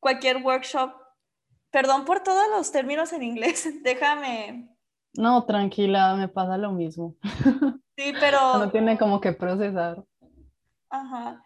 Cualquier 0.00 0.38
workshop. 0.38 0.90
Perdón 1.70 2.04
por 2.04 2.24
todos 2.24 2.42
los 2.50 2.72
términos 2.72 3.12
en 3.12 3.22
inglés, 3.22 3.68
déjame. 3.84 4.76
No, 5.14 5.44
tranquila, 5.44 6.16
me 6.16 6.26
pasa 6.26 6.58
lo 6.58 6.72
mismo. 6.72 7.14
Sí, 7.96 8.12
pero... 8.18 8.58
No 8.58 8.70
tiene 8.70 8.98
como 8.98 9.20
que 9.20 9.32
procesar. 9.32 10.04
Ajá. 10.90 11.42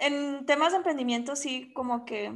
en 0.00 0.46
temas 0.46 0.72
de 0.72 0.78
emprendimiento 0.78 1.34
sí, 1.34 1.72
como 1.72 2.04
que 2.04 2.32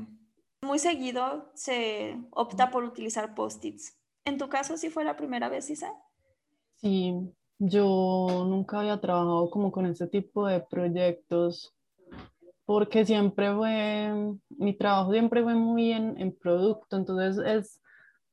muy 0.63 0.79
seguido 0.79 1.51
se 1.55 2.19
opta 2.31 2.71
por 2.71 2.85
utilizar 2.85 3.35
post-its. 3.35 3.97
¿En 4.25 4.39
tu 4.39 4.49
caso 4.49 4.77
sí 4.77 4.91
fue 4.91 5.05
la 5.05 5.17
primera 5.17 5.49
vez, 5.49 5.71
Isa? 5.71 5.93
Sí, 6.77 7.15
yo 7.59 8.45
nunca 8.47 8.81
había 8.81 9.01
trabajado 9.01 9.51
como 9.51 9.71
con 9.71 9.87
este 9.87 10.07
tipo 10.07 10.47
de 10.47 10.61
proyectos 10.61 11.75
porque 12.65 13.05
siempre 13.05 13.55
fue, 13.55 14.37
mi 14.49 14.75
trabajo 14.77 15.13
siempre 15.13 15.43
fue 15.43 15.55
muy 15.55 15.93
en, 15.93 16.19
en 16.19 16.35
producto, 16.35 16.97
entonces 16.97 17.45
es 17.47 17.83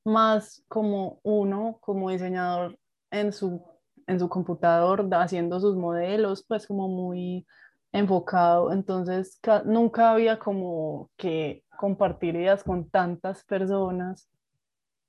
más 0.06 0.64
como 0.68 1.20
uno, 1.24 1.78
como 1.82 2.10
diseñador 2.10 2.80
en 3.12 3.34
su, 3.34 3.62
en 4.08 4.20
su 4.20 4.30
computador, 4.30 5.08
haciendo 5.14 5.60
sus 5.60 5.76
modelos, 5.76 6.44
pues 6.48 6.68
como 6.68 6.88
muy 6.88 7.46
enfocado, 7.92 8.72
entonces 8.72 9.40
nunca 9.66 10.12
había 10.12 10.40
como 10.40 11.10
que 11.18 11.64
compartir 11.78 12.36
ideas 12.36 12.64
con 12.64 12.90
tantas 12.90 13.44
personas. 13.44 14.30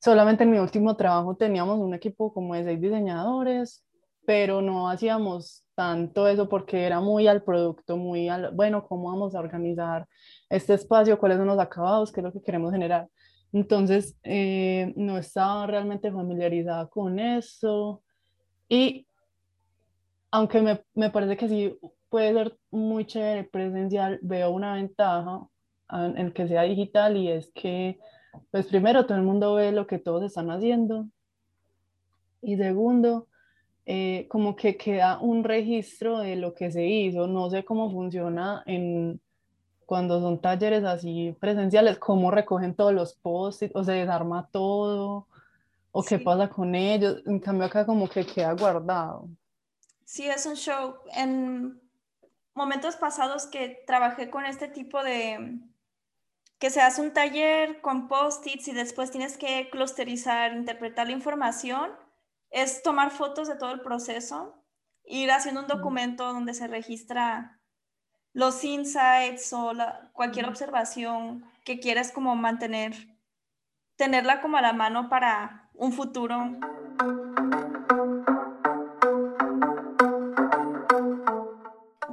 Solamente 0.01 0.45
en 0.45 0.51
mi 0.51 0.59
último 0.59 0.97
trabajo 0.97 1.37
teníamos 1.37 1.79
un 1.79 1.95
equipo 1.95 2.33
como 2.35 2.55
de 2.55 2.65
seis 2.65 2.81
diseñadores, 2.81 3.85
pero 4.27 4.63
no 4.63 4.89
hacíamos 4.89 5.65
tanto 5.75 6.29
eso 6.29 6.49
porque 6.49 6.85
era 6.87 7.01
muy 7.01 7.27
al 7.29 7.43
producto, 7.43 7.97
muy 7.97 8.29
al, 8.29 8.53
bueno, 8.53 8.87
cómo 8.87 9.11
vamos 9.11 9.35
a 9.35 9.41
organizar 9.41 10.07
este 10.49 10.75
espacio, 10.75 11.19
cuáles 11.19 11.39
son 11.39 11.47
los 11.47 11.59
acabados, 11.59 12.13
qué 12.13 12.21
es 12.21 12.25
lo 12.25 12.33
que 12.33 12.43
queremos 12.43 12.73
generar. 12.73 13.09
Entonces, 13.53 14.17
eh, 14.23 14.93
no 14.97 15.19
estaba 15.19 15.67
realmente 15.67 16.11
familiarizada 16.11 16.89
con 16.89 17.19
eso. 17.19 18.03
Y 18.73 19.07
aunque 20.31 20.63
me, 20.63 20.83
me 20.95 21.11
parece 21.11 21.37
que 21.37 21.47
sí 21.47 21.79
puede 22.09 22.33
ser 22.33 22.57
muy 22.71 23.05
chévere 23.05 23.45
presencial, 23.45 24.19
veo 24.23 24.51
una 24.51 24.77
ventaja 24.77 25.47
en 25.91 26.17
el 26.17 26.33
que 26.33 26.49
sea 26.49 26.63
digital 26.63 27.19
y 27.19 27.29
es 27.29 27.53
que, 27.53 27.99
pues 28.51 28.69
primero, 28.69 29.05
todo 29.05 29.19
el 29.19 29.25
mundo 29.25 29.53
ve 29.53 29.73
lo 29.73 29.87
que 29.87 29.99
todos 29.99 30.25
están 30.25 30.51
haciendo 30.51 31.07
y 32.41 32.57
segundo, 32.57 33.27
eh, 33.85 34.27
como 34.31 34.57
que 34.57 34.79
queda 34.79 35.19
un 35.21 35.45
registro 35.45 36.21
de 36.21 36.37
lo 36.37 36.55
que 36.55 36.71
se 36.71 36.87
hizo. 36.87 37.27
No 37.27 37.51
sé 37.51 37.67
cómo 37.67 37.91
funciona 37.91 38.63
en 38.65 39.21
cuando 39.85 40.19
son 40.19 40.41
talleres 40.41 40.85
así 40.85 41.37
presenciales, 41.39 41.99
cómo 41.99 42.31
recogen 42.31 42.75
todos 42.75 42.95
los 42.95 43.13
posts 43.17 43.71
o 43.75 43.85
se 43.85 43.93
desarma 43.93 44.49
todo 44.51 45.27
o 45.93 46.03
qué 46.03 46.19
pasa 46.19 46.49
con 46.49 46.75
ellos. 46.75 47.23
En 47.27 47.39
cambio 47.39 47.67
acá 47.67 47.87
como 47.87 48.09
que 48.09 48.27
queda 48.27 48.53
guardado. 48.53 49.29
Sí, 50.05 50.27
es 50.27 50.45
un 50.47 50.57
show. 50.57 50.97
En 51.15 51.81
momentos 52.55 52.97
pasados 52.97 53.47
que 53.47 53.83
trabajé 53.87 54.31
con 54.31 54.45
este 54.45 54.69
tipo 54.69 55.03
de, 55.03 55.61
que 56.59 56.71
se 56.71 56.81
hace 56.81 57.01
un 57.01 57.13
taller 57.13 57.81
con 57.81 58.09
post-its 58.09 58.69
y 58.69 58.73
después 58.73 59.11
tienes 59.11 59.37
que 59.37 59.69
clusterizar, 59.71 60.55
interpretar 60.55 61.07
la 61.07 61.13
información, 61.13 61.91
es 62.51 62.83
tomar 62.83 63.11
fotos 63.11 63.49
de 63.49 63.57
todo 63.57 63.73
el 63.73 63.81
proceso, 63.81 64.63
ir 65.05 65.31
haciendo 65.31 65.63
un 65.63 65.67
documento 65.67 66.33
donde 66.33 66.55
se 66.55 66.67
registra 66.67 67.59
los 68.33 68.65
insights 68.65 69.53
o 69.53 69.73
cualquier 70.13 70.47
observación 70.47 71.45
que 71.65 71.81
quieras 71.81 72.13
como 72.13 72.35
mantener, 72.37 72.95
tenerla 73.97 74.41
como 74.41 74.57
a 74.57 74.63
la 74.63 74.73
mano 74.73 75.09
para 75.09 75.62
un 75.83 75.93
futuro. 75.93 76.37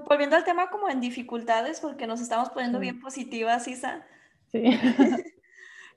volviendo 0.06 0.36
al 0.36 0.44
tema 0.44 0.72
como 0.72 0.90
en 0.90 1.00
dificultades, 1.00 1.80
porque 1.80 2.08
nos 2.08 2.20
estamos 2.20 2.50
poniendo 2.50 2.80
bien 2.80 3.00
positivas, 3.00 3.68
Isa. 3.68 4.04
Sí. 4.52 4.64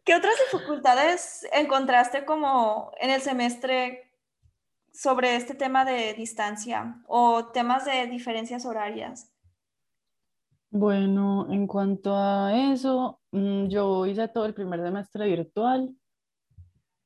¿Qué 0.05 0.15
otras 0.15 0.35
dificultades 0.53 1.49
encontraste 1.51 2.27
como 2.27 2.93
en 3.01 3.09
el 3.09 3.23
semestre 3.23 4.13
sobre 4.93 5.35
este 5.35 5.55
tema 5.55 5.87
de 5.87 6.13
distancia 6.13 7.03
o 7.07 7.47
temas 7.47 7.87
de 7.87 8.07
diferencias 8.07 8.67
horarias? 8.67 9.33
Bueno, 10.71 11.47
en 11.51 11.67
cuanto 11.67 12.15
a 12.15 12.53
eso, 12.55 13.21
mm, 13.31 13.69
yo 13.69 14.05
hice 14.07 14.29
todo 14.29 14.45
el 14.45 14.55
primer 14.55 14.83
semestre 14.83 15.27
virtual, 15.27 15.97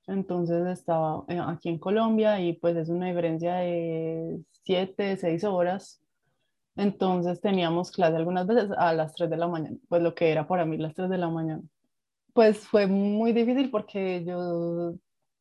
entonces 0.06 0.66
estaba 0.66 1.24
eh, 1.28 1.40
aquí 1.44 1.68
en 1.68 1.78
Colombia 1.78 2.40
y 2.40 2.54
pues 2.54 2.76
es 2.76 2.88
una 2.88 3.06
diferencia 3.06 3.56
de 3.56 4.38
7, 4.64 5.16
6 5.16 5.44
horas 5.44 6.00
entonces 6.76 7.40
teníamos 7.40 7.90
clase 7.90 8.16
algunas 8.16 8.46
veces 8.46 8.70
a 8.76 8.92
las 8.92 9.14
3 9.14 9.30
de 9.30 9.36
la 9.38 9.48
mañana, 9.48 9.76
pues 9.88 10.02
lo 10.02 10.14
que 10.14 10.30
era 10.30 10.46
para 10.46 10.66
mí 10.66 10.76
las 10.76 10.94
3 10.94 11.08
de 11.08 11.18
la 11.18 11.30
mañana. 11.30 11.62
Pues 12.34 12.58
fue 12.68 12.86
muy 12.86 13.32
difícil 13.32 13.70
porque 13.70 14.22
yo 14.24 14.94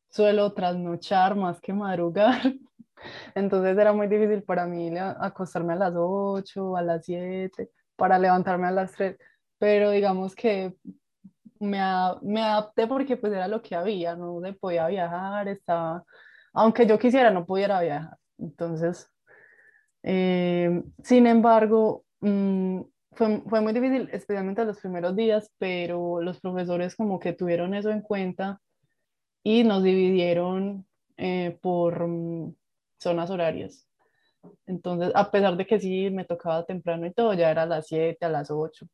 suelo 0.08 0.52
trasnochar 0.54 1.36
más 1.36 1.60
que 1.60 1.74
madrugar. 1.74 2.40
Entonces 3.34 3.76
era 3.76 3.92
muy 3.92 4.08
difícil 4.08 4.42
para 4.42 4.66
mí 4.66 4.90
acostarme 4.98 5.74
a 5.74 5.76
las 5.76 5.92
8, 5.94 6.76
a 6.76 6.82
las 6.82 7.04
7, 7.04 7.70
para 7.96 8.18
levantarme 8.18 8.68
a 8.68 8.70
las 8.70 8.92
3. 8.92 9.18
Pero 9.58 9.90
digamos 9.90 10.34
que 10.34 10.74
me, 11.60 11.78
me 12.22 12.42
adapté 12.42 12.86
porque 12.86 13.16
pues 13.16 13.32
era 13.32 13.48
lo 13.48 13.62
que 13.62 13.74
había, 13.74 14.16
no 14.16 14.40
se 14.42 14.52
podía 14.52 14.86
viajar, 14.88 15.48
estaba, 15.48 16.04
aunque 16.52 16.86
yo 16.86 16.98
quisiera, 16.98 17.30
no 17.30 17.46
pudiera 17.46 17.80
viajar. 17.80 18.16
Entonces, 18.38 19.10
eh, 20.02 20.82
sin 21.02 21.26
embargo, 21.26 22.04
mm, 22.20 22.80
fue, 23.12 23.42
fue, 23.48 23.60
muy 23.60 23.72
difícil, 23.72 24.08
especialmente 24.12 24.64
los 24.64 24.78
primeros 24.78 25.16
días, 25.16 25.50
pero 25.58 26.20
los 26.22 26.40
profesores 26.40 26.96
como 26.96 27.18
que 27.18 27.32
tuvieron 27.32 27.74
eso 27.74 27.90
en 27.90 28.02
cuenta 28.02 28.60
y 29.42 29.64
nos 29.64 29.82
dividieron 29.82 30.86
eh, 31.16 31.58
por 31.62 32.06
mm, 32.06 32.54
zonas 32.98 33.30
horarias. 33.30 33.86
Entonces, 34.66 35.12
a 35.14 35.30
pesar 35.30 35.56
de 35.56 35.66
que 35.66 35.80
sí 35.80 36.10
me 36.10 36.24
tocaba 36.24 36.64
temprano 36.64 37.06
y 37.06 37.12
todo, 37.12 37.34
ya 37.34 37.50
era 37.50 37.62
a 37.62 37.66
las 37.66 37.86
7, 37.88 38.24
a 38.24 38.28
las 38.28 38.50
8. 38.50 38.86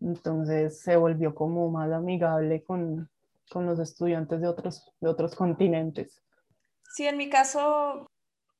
Entonces 0.00 0.80
se 0.80 0.96
volvió 0.96 1.34
como 1.34 1.70
más 1.70 1.92
amigable 1.92 2.62
con, 2.64 3.10
con 3.50 3.66
los 3.66 3.78
estudiantes 3.78 4.40
de 4.40 4.48
otros, 4.48 4.92
de 5.00 5.08
otros 5.08 5.34
continentes. 5.34 6.22
Sí, 6.94 7.06
en 7.06 7.16
mi 7.16 7.28
caso 7.28 8.10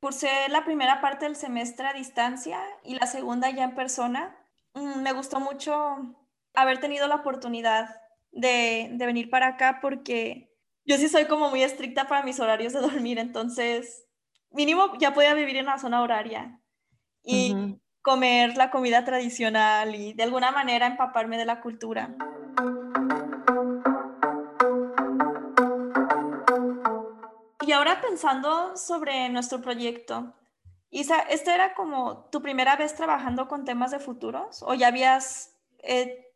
cursé 0.01 0.29
la 0.49 0.65
primera 0.65 1.01
parte 1.01 1.27
del 1.27 1.37
semestre 1.37 1.87
a 1.87 1.93
distancia 1.93 2.59
y 2.85 2.95
la 2.95 3.07
segunda 3.07 3.51
ya 3.51 3.65
en 3.65 3.75
persona. 3.75 4.37
Mm, 4.75 5.03
me 5.03 5.13
gustó 5.13 5.41
mucho 5.41 6.17
haber 6.55 6.81
tenido 6.81 7.07
la 7.09 7.17
oportunidad 7.17 7.89
de, 8.33 8.91
de 8.93 9.07
venir 9.07 9.31
para 9.31 9.49
acá 9.49 9.79
porque 9.83 10.51
yo 10.85 10.97
sí 10.97 11.09
soy 11.09 11.27
como 11.27 11.51
muy 11.51 11.63
estricta 11.63 12.09
para 12.09 12.25
mis 12.25 12.41
horarios 12.41 12.73
de 12.73 12.81
dormir, 12.81 13.19
entonces 13.19 14.07
mínimo 14.51 14.97
ya 14.99 15.15
podía 15.15 15.35
vivir 15.35 15.57
en 15.57 15.67
una 15.67 15.79
zona 15.79 16.03
horaria 16.03 16.61
y 17.23 17.55
comer 18.03 18.57
la 18.57 18.71
comida 18.71 19.05
tradicional 19.05 19.95
y 19.95 20.13
de 20.13 20.23
alguna 20.23 20.51
manera 20.51 20.87
empaparme 20.87 21.37
de 21.37 21.45
la 21.45 21.61
cultura. 21.61 22.15
Y 27.67 27.73
ahora 27.73 28.01
pensando 28.01 28.77
sobre 28.77 29.29
nuestro 29.29 29.61
proyecto, 29.61 30.35
Isa, 30.91 31.21
¿esta 31.21 31.55
era 31.55 31.75
como 31.75 32.25
tu 32.31 32.43
primera 32.43 32.75
vez 32.75 32.97
trabajando 32.97 33.47
con 33.47 33.65
temas 33.65 33.93
de 33.93 34.01
futuros 34.01 34.63
o 34.63 34.75
ya 34.75 34.89
habías 34.89 35.57
eh, 35.85 36.27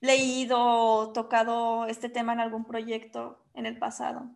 leído 0.00 0.60
o 0.60 1.12
tocado 1.12 1.86
este 1.86 2.08
tema 2.08 2.32
en 2.32 2.40
algún 2.40 2.64
proyecto 2.64 3.44
en 3.54 3.66
el 3.66 3.78
pasado? 3.78 4.30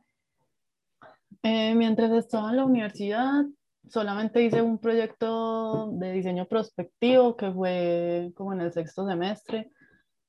Eh, 1.44 1.74
mientras 1.76 2.10
estaba 2.10 2.50
en 2.50 2.56
la 2.56 2.64
universidad, 2.64 3.44
solamente 3.88 4.42
hice 4.42 4.62
un 4.62 4.78
proyecto 4.78 5.90
de 5.92 6.12
diseño 6.12 6.46
prospectivo 6.46 7.36
que 7.36 7.52
fue 7.52 8.32
como 8.34 8.52
en 8.52 8.60
el 8.60 8.72
sexto 8.72 9.06
semestre 9.06 9.70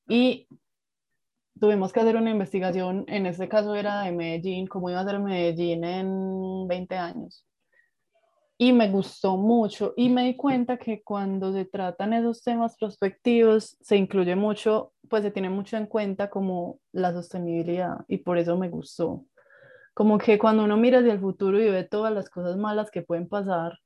y 0.08 0.48
tuvimos 1.60 1.91
que 1.91 2.00
hacer 2.00 2.15
una 2.15 2.32
investigación, 2.32 3.06
en 3.08 3.25
este 3.25 3.50
caso 3.50 3.75
era 3.75 4.01
de 4.01 4.12
Medellín, 4.12 4.68
cómo 4.68 4.89
iba 4.89 5.01
a 5.01 5.06
ser 5.06 5.20
Medellín 5.20 5.84
en 5.84 6.68
20 6.68 6.96
años. 6.96 7.46
Y 8.58 8.74
me 8.74 8.89
gustó 8.89 9.38
mucho 9.38 9.94
y 9.96 10.10
me 10.10 10.25
di 10.25 10.36
cuenta 10.36 10.77
que 10.77 11.01
cuando 11.01 11.53
se 11.53 11.65
tratan 11.65 12.13
esos 12.13 12.41
temas 12.41 12.75
prospectivos 12.77 13.77
se 13.79 13.96
incluye 13.96 14.36
mucho, 14.36 14.94
pues 15.10 15.24
se 15.24 15.32
tiene 15.32 15.50
mucho 15.50 15.77
en 15.77 15.86
cuenta 15.86 16.29
como 16.29 16.79
la 16.91 17.13
sostenibilidad 17.13 18.00
y 18.07 18.18
por 18.18 18.38
eso 18.38 18.57
me 18.57 18.70
gustó 18.70 19.25
como 19.93 20.17
que 20.17 20.37
cuando 20.39 20.63
uno 20.63 20.77
mira 20.77 20.99
hacia 20.99 21.13
el 21.13 21.19
futuro 21.19 21.59
y 21.59 21.69
ve 21.69 21.83
todas 21.83 22.13
las 22.13 22.29
cosas 22.29 22.57
malas 22.57 22.91
que 22.91 23.01
pueden 23.01 23.27
pasar, 23.27 23.79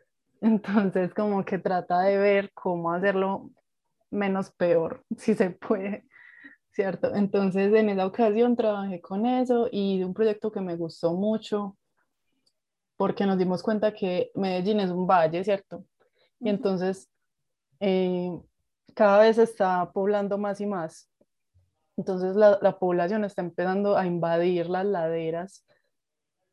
entonces 0.40 1.14
como 1.14 1.44
que 1.44 1.58
trata 1.58 2.00
de 2.00 2.18
ver 2.18 2.52
cómo 2.52 2.92
hacerlo 2.92 3.50
menos 4.10 4.50
peor, 4.52 5.04
si 5.16 5.34
se 5.34 5.50
puede, 5.50 6.04
¿cierto? 6.70 7.14
Entonces 7.14 7.72
en 7.74 7.88
esa 7.90 8.06
ocasión 8.06 8.56
trabajé 8.56 9.00
con 9.00 9.26
eso 9.26 9.68
y 9.70 9.98
de 9.98 10.04
un 10.04 10.14
proyecto 10.14 10.52
que 10.52 10.60
me 10.60 10.76
gustó 10.76 11.14
mucho, 11.14 11.76
porque 12.96 13.26
nos 13.26 13.38
dimos 13.38 13.62
cuenta 13.62 13.92
que 13.92 14.30
Medellín 14.34 14.80
es 14.80 14.90
un 14.90 15.06
valle, 15.06 15.42
¿cierto? 15.44 15.84
Y 16.38 16.48
entonces 16.48 17.10
eh, 17.80 18.30
cada 18.94 19.18
vez 19.18 19.36
se 19.36 19.42
está 19.42 19.90
poblando 19.92 20.38
más 20.38 20.60
y 20.60 20.66
más. 20.66 21.11
Entonces 21.96 22.36
la, 22.36 22.58
la, 22.62 22.78
población 22.78 23.24
está 23.24 23.42
empezando 23.42 23.96
a 23.96 24.06
invadir 24.06 24.68
las 24.68 24.86
laderas. 24.86 25.64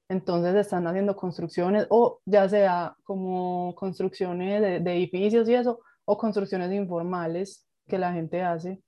Entonces 0.10 0.56
están 0.56 0.88
haciendo 0.88 1.16
construcciones, 1.16 1.86
o 1.90 2.20
ya 2.26 2.50
sea 2.50 2.96
como 3.04 3.76
construcciones 3.76 4.84
de, 4.84 4.96
edificios 4.96 5.48
y 5.48 5.56
eso, 5.56 5.82
o 6.06 6.18
construcciones 6.18 6.74
informales 6.74 7.68
que 7.88 8.00
la 8.00 8.12
gente 8.12 8.42
hace. 8.42 8.82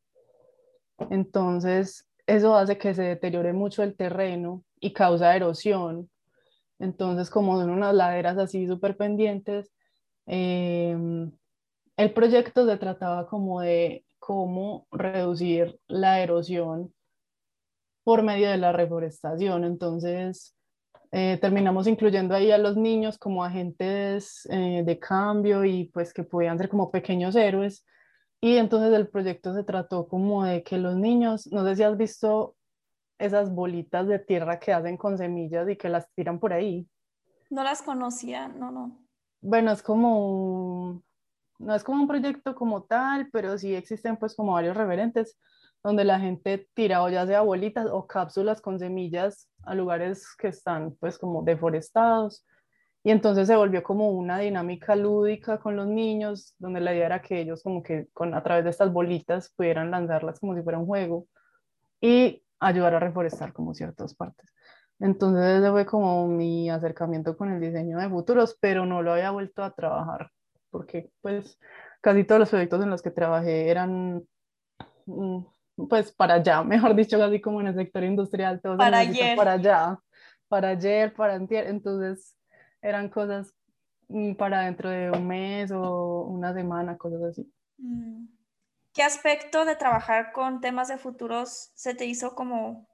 Entonces 1.09 2.07
eso 2.27 2.55
hace 2.55 2.77
que 2.77 2.93
se 2.93 3.03
deteriore 3.03 3.53
mucho 3.53 3.83
el 3.83 3.95
terreno 3.95 4.63
y 4.79 4.93
causa 4.93 5.35
erosión. 5.35 6.09
Entonces, 6.79 7.29
como 7.29 7.59
son 7.59 7.69
unas 7.69 7.93
laderas 7.93 8.37
así 8.37 8.65
súper 8.67 8.97
pendientes, 8.97 9.71
eh, 10.25 10.97
el 11.97 12.13
proyecto 12.13 12.65
se 12.65 12.77
trataba 12.77 13.27
como 13.27 13.61
de 13.61 14.03
cómo 14.21 14.87
reducir 14.91 15.79
la 15.87 16.21
erosión 16.21 16.93
por 18.03 18.21
medio 18.21 18.51
de 18.51 18.57
la 18.57 18.71
reforestación. 18.71 19.65
Entonces, 19.65 20.55
eh, 21.11 21.39
terminamos 21.41 21.87
incluyendo 21.87 22.35
ahí 22.35 22.51
a 22.51 22.59
los 22.59 22.77
niños 22.77 23.17
como 23.17 23.43
agentes 23.43 24.47
eh, 24.51 24.83
de 24.85 24.99
cambio 24.99 25.65
y 25.65 25.85
pues 25.85 26.13
que 26.13 26.23
podían 26.23 26.57
ser 26.59 26.69
como 26.69 26.91
pequeños 26.91 27.35
héroes. 27.35 27.83
Y 28.39 28.57
entonces 28.57 28.93
el 28.93 29.09
proyecto 29.09 29.53
se 29.55 29.63
trató 29.63 30.07
como 30.07 30.45
de 30.45 30.63
que 30.63 30.77
los 30.77 30.95
niños, 30.95 31.47
no 31.51 31.65
sé 31.65 31.75
si 31.75 31.83
has 31.83 31.97
visto 31.97 32.55
esas 33.17 33.53
bolitas 33.53 34.07
de 34.07 34.19
tierra 34.19 34.59
que 34.59 34.71
hacen 34.71 34.97
con 34.97 35.17
semillas 35.17 35.67
y 35.67 35.75
que 35.75 35.89
las 35.89 36.07
tiran 36.13 36.39
por 36.39 36.53
ahí. 36.53 36.87
No 37.49 37.63
las 37.63 37.81
conocía, 37.81 38.47
no, 38.47 38.71
no. 38.71 38.99
Bueno, 39.41 39.71
es 39.71 39.81
como 39.81 41.01
no 41.61 41.75
es 41.75 41.83
como 41.83 42.01
un 42.01 42.07
proyecto 42.07 42.55
como 42.55 42.83
tal, 42.83 43.29
pero 43.31 43.57
sí 43.57 43.75
existen 43.75 44.17
pues 44.17 44.35
como 44.35 44.53
varios 44.53 44.75
referentes 44.75 45.37
donde 45.83 46.03
la 46.03 46.19
gente 46.19 46.67
tira 46.73 47.03
o 47.03 47.09
ya 47.09 47.25
sea 47.25 47.41
bolitas 47.41 47.87
o 47.91 48.05
cápsulas 48.05 48.61
con 48.61 48.79
semillas 48.79 49.49
a 49.63 49.73
lugares 49.73 50.27
que 50.37 50.49
están 50.49 50.95
pues 50.99 51.17
como 51.17 51.43
deforestados. 51.43 52.45
Y 53.03 53.09
entonces 53.09 53.47
se 53.47 53.55
volvió 53.55 53.81
como 53.81 54.11
una 54.11 54.37
dinámica 54.37 54.95
lúdica 54.95 55.59
con 55.59 55.75
los 55.75 55.87
niños, 55.87 56.53
donde 56.59 56.81
la 56.81 56.93
idea 56.93 57.07
era 57.07 57.21
que 57.21 57.41
ellos 57.41 57.63
como 57.63 57.81
que 57.81 58.07
con, 58.13 58.35
a 58.35 58.43
través 58.43 58.63
de 58.63 58.69
estas 58.69 58.93
bolitas 58.93 59.51
pudieran 59.55 59.89
lanzarlas 59.89 60.39
como 60.39 60.55
si 60.55 60.61
fuera 60.61 60.77
un 60.77 60.85
juego 60.85 61.25
y 61.99 62.43
ayudar 62.59 62.95
a 62.95 62.99
reforestar 62.99 63.53
como 63.53 63.73
ciertas 63.73 64.13
partes. 64.13 64.53
Entonces 64.99 65.61
ese 65.61 65.71
fue 65.71 65.85
como 65.87 66.27
mi 66.27 66.69
acercamiento 66.69 67.35
con 67.35 67.51
el 67.51 67.59
diseño 67.59 67.97
de 67.97 68.09
futuros, 68.09 68.55
pero 68.61 68.85
no 68.85 69.01
lo 69.01 69.13
había 69.13 69.31
vuelto 69.31 69.63
a 69.63 69.71
trabajar 69.71 70.29
porque 70.71 71.11
pues 71.21 71.59
casi 72.01 72.23
todos 72.23 72.39
los 72.39 72.49
proyectos 72.49 72.81
en 72.81 72.89
los 72.89 73.01
que 73.01 73.11
trabajé 73.11 73.69
eran 73.69 74.23
mm, 75.05 75.39
pues 75.87 76.11
para 76.11 76.35
allá, 76.35 76.63
mejor 76.63 76.95
dicho, 76.95 77.19
casi 77.19 77.39
como 77.39 77.61
en 77.61 77.67
el 77.67 77.75
sector 77.75 78.03
industrial, 78.03 78.61
todos 78.61 78.77
para 78.77 78.99
ayer. 78.99 79.35
para 79.35 79.53
allá, 79.53 79.99
para 80.47 80.69
ayer, 80.69 81.13
para 81.13 81.35
antier, 81.35 81.67
entonces 81.67 82.35
eran 82.81 83.09
cosas 83.09 83.53
mm, 84.07 84.33
para 84.33 84.61
dentro 84.61 84.89
de 84.89 85.11
un 85.11 85.27
mes 85.27 85.71
o 85.71 86.23
una 86.23 86.53
semana, 86.53 86.97
cosas 86.97 87.21
así. 87.23 87.53
Mm. 87.77 88.25
¿Qué 88.93 89.03
aspecto 89.03 89.63
de 89.63 89.77
trabajar 89.77 90.33
con 90.33 90.59
temas 90.59 90.89
de 90.89 90.97
futuros 90.97 91.71
se 91.75 91.95
te 91.95 92.05
hizo 92.05 92.35
como 92.35 92.89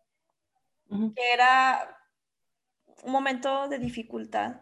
que 0.89 1.33
era 1.33 1.97
un 3.03 3.11
momento 3.11 3.67
de 3.67 3.79
dificultad? 3.79 4.61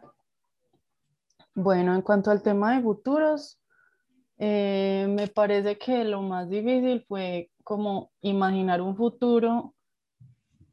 Bueno, 1.55 1.95
en 1.95 2.01
cuanto 2.01 2.31
al 2.31 2.43
tema 2.43 2.75
de 2.75 2.83
futuros, 2.83 3.61
eh, 4.37 5.07
me 5.09 5.27
parece 5.27 5.77
que 5.77 6.03
lo 6.03 6.21
más 6.21 6.49
difícil 6.49 7.05
fue 7.07 7.49
como 7.63 8.11
imaginar 8.19 8.81
un 8.81 8.97
futuro 8.97 9.73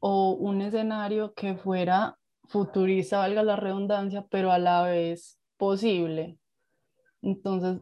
o 0.00 0.32
un 0.32 0.60
escenario 0.60 1.34
que 1.34 1.54
fuera 1.54 2.18
futurista, 2.48 3.18
valga 3.18 3.44
la 3.44 3.54
redundancia, 3.54 4.26
pero 4.28 4.50
a 4.50 4.58
la 4.58 4.82
vez 4.82 5.38
posible. 5.56 6.36
Entonces, 7.22 7.80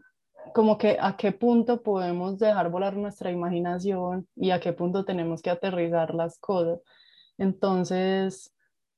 como 0.55 0.77
que 0.77 0.99
a 1.01 1.17
qué 1.17 1.33
punto 1.33 1.83
podemos 1.83 2.39
dejar 2.39 2.71
volar 2.71 2.97
nuestra 2.97 3.31
imaginación 3.31 4.29
y 4.37 4.51
a 4.51 4.61
qué 4.61 4.75
punto 4.75 5.07
tenemos 5.07 5.41
que 5.41 5.49
aterrizar 5.49 6.15
las 6.15 6.39
cosas. 6.39 6.81
Entonces, 7.39 8.53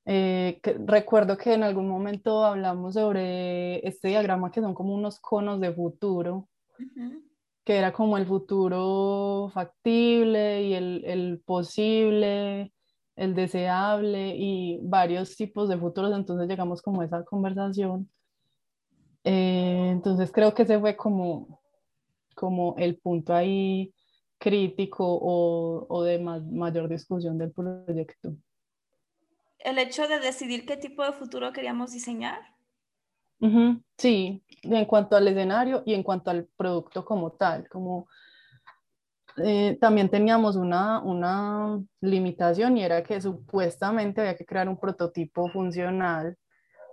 eh, 0.05 0.61
recuerdo 0.87 1.37
que 1.37 1.55
en 1.55 1.63
algún 1.63 1.89
momento 1.89 2.45
hablamos 2.45 2.95
sobre 2.95 3.87
este 3.87 4.09
diagrama 4.09 4.51
que 4.51 4.61
son 4.61 4.75
como 4.75 4.95
unos 4.95 5.21
conos 5.21 5.61
de 5.61 5.73
futuro, 5.73 6.49
que 7.65 7.77
era 7.77 7.93
como 7.93 8.17
el 8.17 8.27
futuro 8.27 9.51
factible 9.55 10.63
y 10.65 10.75
el, 10.75 11.05
el 11.05 11.43
posible, 11.45 12.73
el 13.15 13.35
deseable 13.35 14.35
y 14.37 14.81
varios 14.83 15.37
tipos 15.37 15.69
de 15.69 15.79
futuros, 15.79 16.13
entonces 16.17 16.49
llegamos 16.49 16.83
como 16.83 17.03
a 17.03 17.05
esa 17.05 17.25
conversación. 17.25 18.11
Eh, 19.25 19.91
entonces 19.91 20.33
creo 20.33 20.53
que 20.53 20.63
ese 20.63 20.81
fue 20.81 20.97
como, 20.97 21.61
como 22.35 22.75
el 22.79 22.99
punto 22.99 23.33
ahí 23.33 23.95
crítico 24.39 25.05
o, 25.07 25.87
o 25.89 26.03
de 26.03 26.19
mayor 26.19 26.89
discusión 26.89 27.39
del 27.39 27.53
proyecto. 27.53 28.35
El 29.63 29.79
hecho 29.79 30.09
de 30.09 30.19
decidir 30.19 30.67
qué 30.67 30.77
tipo 30.77 31.05
de 31.05 31.13
futuro 31.13 31.53
queríamos 31.53 31.93
diseñar. 31.93 32.41
Sí, 33.99 34.45
en 34.63 34.85
cuanto 34.85 35.17
al 35.17 35.27
escenario 35.27 35.83
y 35.85 35.95
en 35.95 36.05
cuanto 36.05 36.31
al 36.31 36.47
producto 36.57 37.05
como 37.05 37.33
tal, 37.33 37.69
como 37.69 38.07
eh, 39.37 39.79
también 39.81 40.09
teníamos 40.09 40.55
una, 40.55 41.01
una 41.01 41.83
limitación 42.01 42.77
y 42.77 42.85
era 42.85 43.03
que 43.03 43.21
supuestamente 43.21 44.21
había 44.21 44.37
que 44.37 44.47
crear 44.47 44.69
un 44.69 44.79
prototipo 44.79 45.49
funcional 45.49 46.37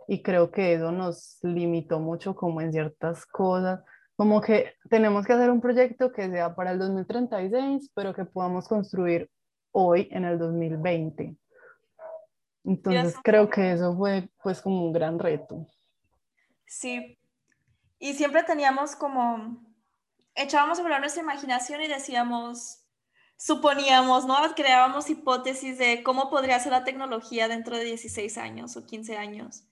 y 0.07 0.23
creo 0.23 0.49
que 0.49 0.73
eso 0.73 0.91
nos 0.91 1.37
limitó 1.43 1.99
mucho 1.99 2.35
como 2.35 2.61
en 2.61 2.71
ciertas 2.71 3.27
cosas, 3.27 3.81
como 4.15 4.41
que 4.41 4.73
tenemos 4.89 5.27
que 5.27 5.33
hacer 5.33 5.51
un 5.51 5.61
proyecto 5.61 6.11
que 6.11 6.29
sea 6.29 6.55
para 6.55 6.71
el 6.71 6.79
2036, 6.79 7.91
pero 7.93 8.13
que 8.13 8.25
podamos 8.25 8.67
construir 8.67 9.29
hoy 9.71 10.07
en 10.11 10.25
el 10.25 10.39
2020. 10.39 11.37
Entonces 12.69 13.15
creo 13.23 13.49
que 13.49 13.73
eso 13.73 13.95
fue 13.97 14.29
pues 14.43 14.61
como 14.61 14.85
un 14.85 14.93
gran 14.93 15.17
reto. 15.17 15.65
Sí, 16.67 17.17
y 17.97 18.13
siempre 18.13 18.43
teníamos 18.43 18.95
como 18.95 19.69
echábamos 20.35 20.79
a 20.79 20.83
volar 20.83 20.99
nuestra 20.99 21.23
imaginación 21.23 21.81
y 21.81 21.87
decíamos, 21.87 22.85
suponíamos, 23.37 24.25
¿no? 24.25 24.35
Creábamos 24.55 25.09
hipótesis 25.09 25.77
de 25.77 26.03
cómo 26.03 26.29
podría 26.29 26.59
ser 26.59 26.71
la 26.71 26.83
tecnología 26.83 27.47
dentro 27.47 27.75
de 27.75 27.85
16 27.85 28.37
años 28.37 28.77
o 28.77 28.85
15 28.85 29.17
años. 29.17 29.63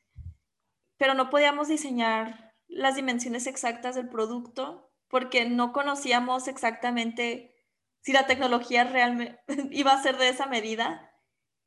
Pero 0.98 1.14
no 1.14 1.30
podíamos 1.30 1.68
diseñar 1.68 2.54
las 2.68 2.96
dimensiones 2.96 3.48
exactas 3.48 3.96
del 3.96 4.10
producto 4.10 4.92
porque 5.08 5.48
no 5.48 5.72
conocíamos 5.72 6.48
exactamente 6.48 7.56
si 8.02 8.12
la 8.12 8.26
tecnología 8.26 8.84
realmente 8.84 9.40
iba 9.72 9.94
a 9.94 10.02
ser 10.02 10.18
de 10.18 10.30
esa 10.30 10.48
medida. 10.48 11.07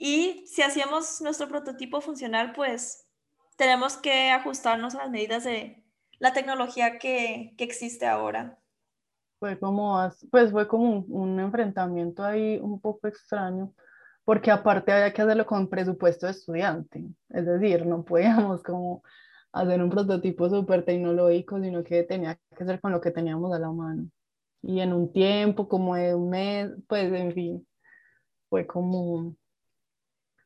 Y 0.00 0.44
si 0.48 0.62
hacíamos 0.62 1.20
nuestro 1.20 1.46
prototipo 1.46 2.00
funcional, 2.00 2.52
pues 2.52 3.06
tenemos 3.56 3.96
que 3.96 4.30
ajustarnos 4.30 4.96
a 4.96 4.98
las 4.98 5.10
medidas 5.10 5.44
de 5.44 5.84
la 6.18 6.32
tecnología 6.32 6.98
que, 6.98 7.54
que 7.56 7.62
existe 7.62 8.06
ahora 8.06 8.60
fue 9.40 9.58
como, 9.58 9.98
pues 10.30 10.52
fue 10.52 10.68
como 10.68 11.00
un, 11.08 11.40
enfrentamiento 11.40 12.22
ahí 12.22 12.58
un 12.58 12.78
poco 12.80 13.08
extraño, 13.08 13.72
porque 14.24 14.50
aparte 14.50 14.92
había 14.92 15.12
que 15.12 15.22
hacerlo 15.22 15.46
con 15.46 15.68
presupuesto 15.68 16.26
de 16.26 16.32
estudiante, 16.32 17.04
es 17.30 17.46
decir, 17.46 17.86
no 17.86 18.04
podíamos 18.04 18.62
como 18.62 19.02
hacer 19.52 19.82
un 19.82 19.90
prototipo 19.90 20.48
súper 20.50 20.84
tecnológico, 20.84 21.58
sino 21.60 21.82
que 21.82 22.04
tenía 22.04 22.38
que 22.56 22.64
ser 22.64 22.80
con 22.80 22.92
lo 22.92 23.00
que 23.00 23.10
teníamos 23.10 23.52
a 23.52 23.58
la 23.58 23.70
mano. 23.72 24.08
Y 24.62 24.80
en 24.80 24.92
un 24.92 25.10
tiempo 25.12 25.68
como 25.68 25.96
de 25.96 26.14
un 26.14 26.30
mes, 26.30 26.70
pues 26.86 27.12
en 27.12 27.32
fin, 27.32 27.66
fue 28.48 28.66
como... 28.66 29.34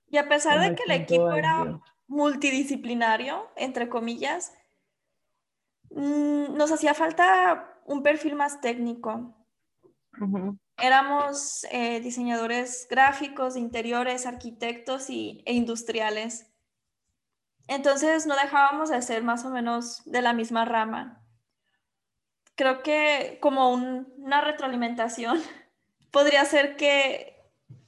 Y 0.09 0.19
a 0.19 0.29
pesar 0.29 0.61
de 0.61 0.75
que 0.75 0.85
el 0.85 0.93
equipo 0.93 1.33
era 1.33 1.81
multidisciplinario, 2.07 3.51
entre 3.57 3.89
comillas, 3.89 4.53
mm, 5.91 6.57
nos 6.57 6.71
hacía 6.71 6.95
falta 6.95 7.81
un 7.85 8.03
perfil 8.03 8.35
más 8.35 8.61
técnico. 8.61 9.35
Éramos 10.79 11.67
eh, 11.71 12.01
diseñadores 12.01 12.87
gráficos, 12.89 13.57
interiores, 13.57 14.27
arquitectos 14.27 15.11
y, 15.11 15.43
e 15.47 15.55
industriales. 15.55 16.51
Entonces 17.67 18.27
no 18.27 18.37
dejábamos 18.37 18.91
de 18.91 19.03
ser 19.03 19.23
más 19.23 19.45
o 19.45 19.51
menos 19.51 20.03
de 20.05 20.23
la 20.23 20.33
misma 20.33 20.65
rama. 20.65 21.25
Creo 22.55 22.83
que 22.83 23.39
como 23.41 23.73
una 23.73 24.41
retroalimentación 24.41 25.41
podría 26.11 26.45
ser 26.45 26.77
que 26.77 27.34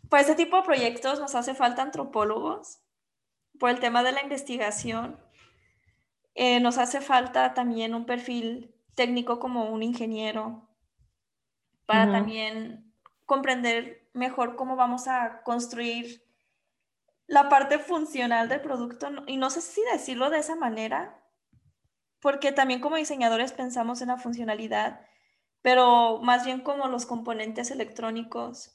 para 0.08 0.22
este 0.22 0.34
tipo 0.34 0.56
de 0.56 0.62
proyectos 0.62 1.20
nos 1.20 1.34
hace 1.34 1.54
falta 1.54 1.82
antropólogos 1.82 2.80
por 3.58 3.70
el 3.70 3.80
tema 3.80 4.02
de 4.02 4.12
la 4.12 4.22
investigación. 4.22 5.20
Eh, 6.34 6.60
nos 6.60 6.78
hace 6.78 7.00
falta 7.00 7.54
también 7.54 7.94
un 7.94 8.04
perfil 8.04 8.74
técnico 8.94 9.38
como 9.38 9.70
un 9.70 9.82
ingeniero 9.82 10.68
para 11.86 12.10
también 12.10 12.92
comprender 13.24 14.08
mejor 14.12 14.56
cómo 14.56 14.76
vamos 14.76 15.06
a 15.06 15.42
construir 15.42 16.24
la 17.26 17.48
parte 17.48 17.78
funcional 17.78 18.48
del 18.48 18.60
producto. 18.60 19.08
Y 19.26 19.36
no 19.36 19.50
sé 19.50 19.60
si 19.60 19.80
decirlo 19.92 20.30
de 20.30 20.38
esa 20.38 20.56
manera, 20.56 21.22
porque 22.20 22.52
también 22.52 22.80
como 22.80 22.96
diseñadores 22.96 23.52
pensamos 23.52 24.00
en 24.02 24.08
la 24.08 24.16
funcionalidad, 24.16 25.00
pero 25.62 26.20
más 26.22 26.44
bien 26.44 26.60
como 26.60 26.88
los 26.88 27.06
componentes 27.06 27.70
electrónicos. 27.70 28.72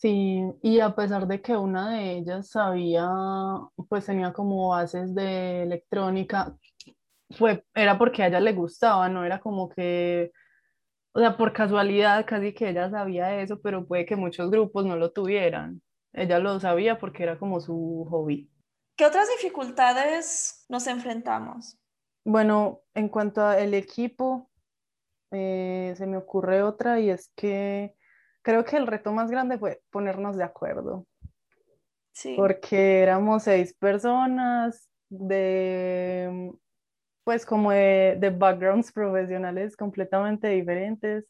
Sí, 0.00 0.44
y 0.62 0.78
a 0.78 0.94
pesar 0.94 1.26
de 1.26 1.42
que 1.42 1.56
una 1.56 1.90
de 1.90 2.18
ellas 2.18 2.50
sabía, 2.50 3.08
pues 3.88 4.06
tenía 4.06 4.32
como 4.32 4.68
bases 4.68 5.12
de 5.12 5.64
electrónica, 5.64 6.56
fue, 7.30 7.64
era 7.74 7.98
porque 7.98 8.22
a 8.22 8.28
ella 8.28 8.38
le 8.38 8.52
gustaba, 8.52 9.08
no 9.08 9.24
era 9.24 9.40
como 9.40 9.68
que, 9.68 10.30
o 11.12 11.18
sea, 11.18 11.36
por 11.36 11.52
casualidad 11.52 12.24
casi 12.26 12.54
que 12.54 12.68
ella 12.68 12.88
sabía 12.90 13.42
eso, 13.42 13.60
pero 13.60 13.88
puede 13.88 14.06
que 14.06 14.14
muchos 14.14 14.48
grupos 14.52 14.86
no 14.86 14.94
lo 14.94 15.10
tuvieran. 15.10 15.82
Ella 16.12 16.38
lo 16.38 16.60
sabía 16.60 16.96
porque 16.96 17.24
era 17.24 17.36
como 17.36 17.60
su 17.60 18.06
hobby. 18.08 18.48
¿Qué 18.96 19.04
otras 19.04 19.28
dificultades 19.28 20.64
nos 20.68 20.86
enfrentamos? 20.86 21.76
Bueno, 22.24 22.82
en 22.94 23.08
cuanto 23.08 23.44
al 23.44 23.74
equipo, 23.74 24.48
eh, 25.32 25.92
se 25.96 26.06
me 26.06 26.18
ocurre 26.18 26.62
otra 26.62 27.00
y 27.00 27.10
es 27.10 27.32
que 27.34 27.97
creo 28.48 28.64
que 28.64 28.78
el 28.78 28.86
reto 28.86 29.12
más 29.12 29.30
grande 29.30 29.58
fue 29.58 29.82
ponernos 29.90 30.34
de 30.34 30.42
acuerdo. 30.42 31.06
Sí. 32.12 32.32
Porque 32.34 33.02
éramos 33.02 33.42
seis 33.42 33.74
personas 33.74 34.88
de 35.10 36.50
pues 37.24 37.44
como 37.44 37.72
de, 37.72 38.16
de 38.18 38.30
backgrounds 38.30 38.90
profesionales 38.90 39.76
completamente 39.76 40.48
diferentes, 40.48 41.26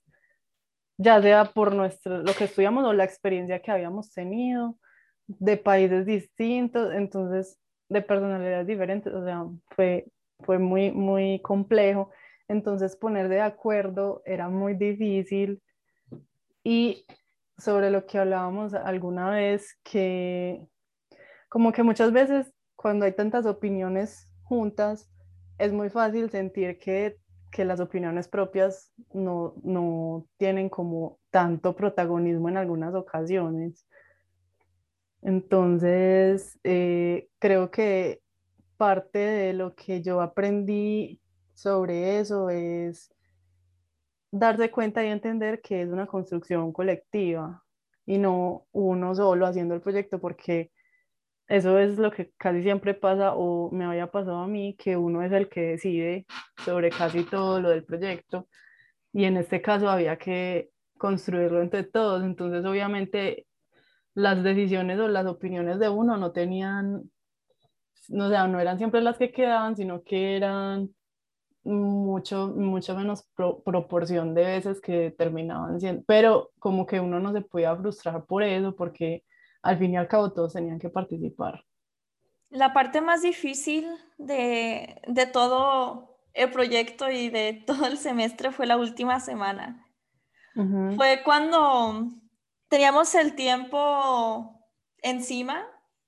ya 0.96 1.20
sea 1.20 1.46
por 1.46 1.74
nuestro, 1.74 2.18
lo 2.18 2.32
que 2.34 2.44
estudiamos 2.44 2.84
o 2.84 2.92
la 2.92 3.02
experiencia 3.02 3.60
que 3.60 3.72
habíamos 3.72 4.12
tenido, 4.12 4.78
de 5.26 5.56
países 5.56 6.06
distintos, 6.06 6.94
entonces 6.94 7.58
de 7.88 8.00
personalidades 8.00 8.68
diferentes, 8.68 9.12
o 9.12 9.24
sea, 9.24 9.44
fue, 9.74 10.06
fue 10.44 10.60
muy, 10.60 10.92
muy 10.92 11.42
complejo. 11.42 12.12
Entonces 12.46 12.94
poner 12.94 13.28
de 13.28 13.40
acuerdo 13.40 14.22
era 14.24 14.48
muy 14.48 14.74
difícil. 14.74 15.60
Y 16.68 17.06
sobre 17.56 17.90
lo 17.90 18.04
que 18.04 18.18
hablábamos 18.18 18.74
alguna 18.74 19.30
vez, 19.30 19.78
que 19.82 20.60
como 21.48 21.72
que 21.72 21.82
muchas 21.82 22.12
veces 22.12 22.52
cuando 22.76 23.06
hay 23.06 23.12
tantas 23.12 23.46
opiniones 23.46 24.30
juntas, 24.42 25.10
es 25.56 25.72
muy 25.72 25.88
fácil 25.88 26.28
sentir 26.28 26.78
que, 26.78 27.16
que 27.50 27.64
las 27.64 27.80
opiniones 27.80 28.28
propias 28.28 28.92
no, 29.14 29.54
no, 29.62 30.26
tienen 30.36 30.68
como 30.68 31.18
tanto 31.30 31.74
protagonismo 31.74 32.50
en 32.50 32.58
algunas 32.58 32.94
ocasiones. 32.94 33.86
Entonces, 35.22 36.60
eh, 36.64 37.30
creo 37.38 37.70
que 37.70 38.20
parte 38.76 39.20
de 39.20 39.54
lo 39.54 39.74
que 39.74 40.02
yo 40.02 40.20
aprendí 40.20 41.18
sobre 41.54 42.18
eso 42.18 42.50
es 42.50 43.10
darse 44.30 44.70
cuenta 44.70 45.04
y 45.04 45.08
entender 45.08 45.60
que 45.60 45.82
es 45.82 45.88
una 45.88 46.06
construcción 46.06 46.72
colectiva 46.72 47.62
y 48.06 48.18
no 48.18 48.66
uno 48.72 49.14
solo 49.14 49.46
haciendo 49.46 49.74
el 49.74 49.80
proyecto 49.80 50.20
porque 50.20 50.70
eso 51.48 51.78
es 51.78 51.98
lo 51.98 52.10
que 52.10 52.32
casi 52.36 52.62
siempre 52.62 52.94
pasa 52.94 53.34
o 53.34 53.70
me 53.70 53.86
había 53.86 54.10
pasado 54.10 54.38
a 54.38 54.46
mí, 54.46 54.76
que 54.76 54.96
uno 54.96 55.22
es 55.22 55.32
el 55.32 55.48
que 55.48 55.62
decide 55.62 56.26
sobre 56.64 56.90
casi 56.90 57.24
todo 57.24 57.60
lo 57.60 57.70
del 57.70 57.84
proyecto. 57.84 58.48
Y 59.12 59.24
en 59.24 59.38
este 59.38 59.62
caso 59.62 59.88
había 59.88 60.18
que 60.18 60.70
construirlo 60.98 61.62
entre 61.62 61.84
todos, 61.84 62.22
entonces 62.22 62.64
obviamente 62.66 63.46
las 64.14 64.42
decisiones 64.42 64.98
o 65.00 65.08
las 65.08 65.26
opiniones 65.26 65.78
de 65.78 65.88
uno 65.88 66.16
no 66.18 66.32
tenían, 66.32 67.10
no, 68.08 68.28
sea, 68.28 68.46
no 68.46 68.60
eran 68.60 68.76
siempre 68.78 69.00
las 69.00 69.16
que 69.16 69.32
quedaban, 69.32 69.76
sino 69.76 70.02
que 70.02 70.36
eran 70.36 70.90
mucho, 71.68 72.48
mucho 72.48 72.96
menos 72.96 73.28
proporción 73.34 74.34
de 74.34 74.44
veces 74.44 74.80
que 74.80 75.10
terminaban 75.10 75.78
siendo, 75.80 76.02
pero 76.06 76.50
como 76.58 76.86
que 76.86 76.98
uno 76.98 77.20
no 77.20 77.32
se 77.32 77.42
podía 77.42 77.76
frustrar 77.76 78.24
por 78.24 78.42
eso 78.42 78.74
porque 78.74 79.24
al 79.62 79.78
fin 79.78 79.92
y 79.92 79.96
al 79.96 80.08
cabo 80.08 80.32
todos 80.32 80.54
tenían 80.54 80.78
que 80.78 80.88
participar. 80.88 81.62
La 82.50 82.72
parte 82.72 83.00
más 83.00 83.22
difícil 83.22 83.86
de, 84.16 85.00
de 85.06 85.26
todo 85.26 86.18
el 86.32 86.50
proyecto 86.50 87.10
y 87.10 87.28
de 87.28 87.52
todo 87.66 87.86
el 87.86 87.98
semestre 87.98 88.50
fue 88.50 88.66
la 88.66 88.76
última 88.76 89.20
semana. 89.20 89.84
Fue 90.96 91.22
cuando 91.24 92.08
teníamos 92.68 93.14
el 93.14 93.36
tiempo 93.36 94.66
encima. 95.02 95.64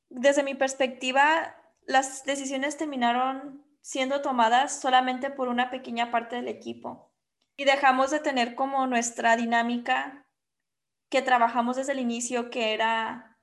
Desde 0.08 0.42
mi 0.42 0.56
perspectiva, 0.56 1.54
las 1.86 2.24
decisiones 2.24 2.76
terminaron 2.76 3.64
siendo 3.80 4.22
tomadas 4.22 4.80
solamente 4.80 5.30
por 5.30 5.48
una 5.48 5.70
pequeña 5.70 6.10
parte 6.10 6.36
del 6.36 6.48
equipo 6.48 7.10
y 7.56 7.64
dejamos 7.64 8.10
de 8.10 8.20
tener 8.20 8.54
como 8.54 8.86
nuestra 8.86 9.36
dinámica 9.36 10.26
que 11.10 11.22
trabajamos 11.22 11.76
desde 11.76 11.92
el 11.92 11.98
inicio, 11.98 12.48
que 12.48 12.72
era 12.72 13.38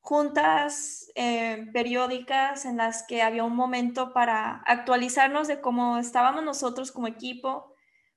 juntas 0.00 1.12
eh, 1.14 1.68
periódicas 1.72 2.64
en 2.64 2.78
las 2.78 3.04
que 3.04 3.22
había 3.22 3.44
un 3.44 3.54
momento 3.54 4.12
para 4.12 4.62
actualizarnos 4.66 5.46
de 5.46 5.60
cómo 5.60 5.98
estábamos 5.98 6.42
nosotros 6.42 6.90
como 6.90 7.06
equipo, 7.06 7.72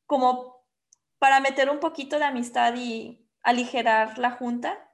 como 0.08 0.66
para 1.20 1.40
meter 1.40 1.70
un 1.70 1.80
poquito 1.80 2.18
de 2.18 2.26
amistad 2.26 2.74
y 2.76 3.30
aligerar 3.44 4.18
la 4.18 4.32
junta. 4.32 4.90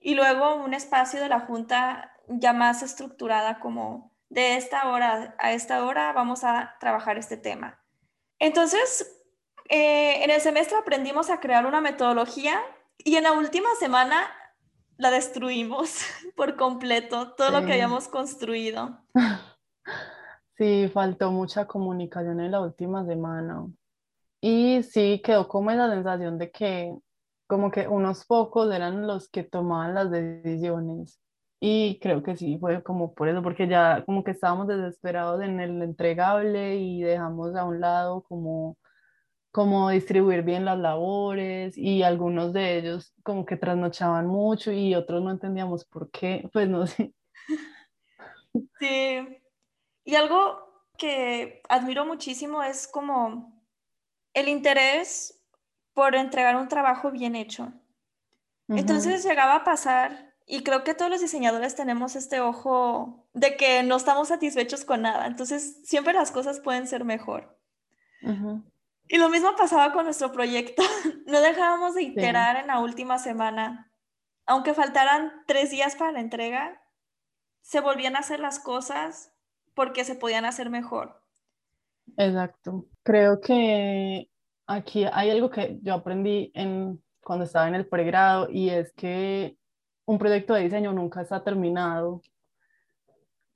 Y 0.00 0.14
luego 0.14 0.56
un 0.56 0.72
espacio 0.72 1.20
de 1.20 1.28
la 1.28 1.40
junta 1.40 2.16
ya 2.28 2.52
más 2.52 2.82
estructurada 2.82 3.60
como 3.60 4.11
de 4.32 4.56
esta 4.56 4.88
hora 4.88 5.34
a 5.38 5.52
esta 5.52 5.84
hora 5.84 6.12
vamos 6.14 6.42
a 6.42 6.74
trabajar 6.80 7.18
este 7.18 7.36
tema. 7.36 7.78
Entonces, 8.38 9.22
eh, 9.68 10.24
en 10.24 10.30
el 10.30 10.40
semestre 10.40 10.78
aprendimos 10.78 11.28
a 11.28 11.38
crear 11.38 11.66
una 11.66 11.82
metodología 11.82 12.58
y 12.96 13.16
en 13.16 13.24
la 13.24 13.32
última 13.32 13.68
semana 13.78 14.26
la 14.96 15.10
destruimos 15.10 15.98
por 16.36 16.56
completo, 16.56 17.34
todo 17.34 17.50
lo 17.50 17.66
que 17.66 17.72
habíamos 17.72 18.08
construido. 18.08 18.98
Sí, 20.58 20.88
faltó 20.92 21.32
mucha 21.32 21.66
comunicación 21.66 22.38
en 22.38 22.52
la 22.52 22.60
última 22.60 23.04
semana. 23.06 23.66
Y 24.40 24.82
sí, 24.82 25.20
quedó 25.24 25.48
como 25.48 25.70
esa 25.70 25.90
sensación 25.90 26.38
de 26.38 26.52
que 26.52 26.94
como 27.48 27.70
que 27.70 27.88
unos 27.88 28.26
pocos 28.26 28.72
eran 28.72 29.06
los 29.06 29.28
que 29.28 29.42
tomaban 29.42 29.94
las 29.94 30.10
decisiones. 30.10 31.21
Y 31.64 32.00
creo 32.00 32.24
que 32.24 32.36
sí, 32.36 32.58
fue 32.58 32.82
como 32.82 33.14
por 33.14 33.28
eso, 33.28 33.40
porque 33.40 33.68
ya 33.68 34.04
como 34.04 34.24
que 34.24 34.32
estábamos 34.32 34.66
desesperados 34.66 35.40
en 35.42 35.60
el 35.60 35.80
entregable 35.80 36.74
y 36.74 37.02
dejamos 37.02 37.54
a 37.54 37.64
un 37.64 37.80
lado 37.80 38.24
como 38.24 38.76
como 39.52 39.90
distribuir 39.90 40.42
bien 40.42 40.64
las 40.64 40.78
labores 40.78 41.78
y 41.78 42.02
algunos 42.02 42.52
de 42.52 42.78
ellos 42.78 43.14
como 43.22 43.44
que 43.44 43.56
trasnochaban 43.56 44.26
mucho 44.26 44.72
y 44.72 44.94
otros 44.96 45.22
no 45.22 45.30
entendíamos 45.30 45.84
por 45.84 46.10
qué, 46.10 46.48
pues 46.52 46.68
no 46.68 46.86
sé. 46.86 47.14
Sí, 48.78 49.40
y 50.04 50.14
algo 50.14 50.58
que 50.98 51.62
admiro 51.68 52.04
muchísimo 52.04 52.62
es 52.62 52.88
como 52.88 53.64
el 54.34 54.48
interés 54.48 55.42
por 55.94 56.16
entregar 56.16 56.56
un 56.56 56.68
trabajo 56.68 57.10
bien 57.12 57.34
hecho. 57.34 57.72
Entonces 58.68 59.24
llegaba 59.24 59.56
a 59.56 59.64
pasar, 59.64 60.31
y 60.46 60.62
creo 60.62 60.84
que 60.84 60.94
todos 60.94 61.10
los 61.10 61.20
diseñadores 61.20 61.74
tenemos 61.74 62.16
este 62.16 62.40
ojo 62.40 63.26
de 63.32 63.56
que 63.56 63.82
no 63.82 63.96
estamos 63.96 64.28
satisfechos 64.28 64.84
con 64.84 65.02
nada, 65.02 65.26
entonces 65.26 65.80
siempre 65.84 66.12
las 66.12 66.30
cosas 66.30 66.60
pueden 66.60 66.86
ser 66.86 67.04
mejor. 67.04 67.58
Y 69.08 69.18
lo 69.18 69.28
mismo 69.28 69.54
pasaba 69.56 69.92
con 69.92 70.04
nuestro 70.04 70.32
proyecto. 70.32 70.82
No 71.26 71.40
dejábamos 71.40 71.94
de 71.94 72.02
iterar 72.02 72.56
en 72.56 72.66
la 72.66 72.80
última 72.80 73.18
semana. 73.18 73.90
Aunque 74.44 74.74
faltaran 74.74 75.32
tres 75.46 75.70
días 75.70 75.96
para 75.96 76.12
la 76.12 76.20
entrega, 76.20 76.82
se 77.62 77.80
volvían 77.80 78.16
a 78.16 78.20
hacer 78.20 78.38
las 78.38 78.58
cosas 78.58 79.32
porque 79.74 80.04
se 80.04 80.14
podían 80.14 80.44
hacer 80.44 80.68
mejor. 80.68 81.22
Exacto. 82.16 82.86
Creo 83.02 83.40
que 83.40 84.28
aquí 84.66 85.06
hay 85.10 85.30
algo 85.30 85.50
que 85.50 85.78
yo 85.82 85.94
aprendí 85.94 86.50
en, 86.54 87.02
cuando 87.22 87.44
estaba 87.44 87.68
en 87.68 87.76
el 87.76 87.86
pregrado 87.86 88.48
y 88.50 88.70
es 88.70 88.92
que 88.92 89.56
un 90.04 90.18
proyecto 90.18 90.54
de 90.54 90.62
diseño 90.62 90.92
nunca 90.92 91.22
está 91.22 91.42
terminado, 91.42 92.22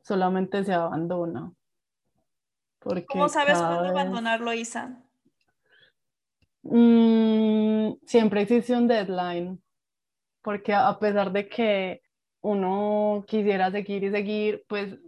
solamente 0.03 0.65
se 0.65 0.73
abandona. 0.73 1.53
¿Cómo 3.09 3.29
sabes 3.29 3.59
cuándo 3.59 3.89
abandonarlo, 3.89 4.53
Isa? 4.53 5.03
Mm, 6.63 7.95
siempre 8.07 8.43
existe 8.43 8.75
un 8.75 8.87
deadline, 8.87 9.61
porque 10.43 10.73
a 10.73 10.97
pesar 10.99 11.33
de 11.33 11.49
que 11.49 12.03
uno 12.43 13.25
quisiera 13.27 13.71
seguir 13.73 14.05
y 14.05 14.11
seguir, 14.11 14.65
pues 14.69 14.99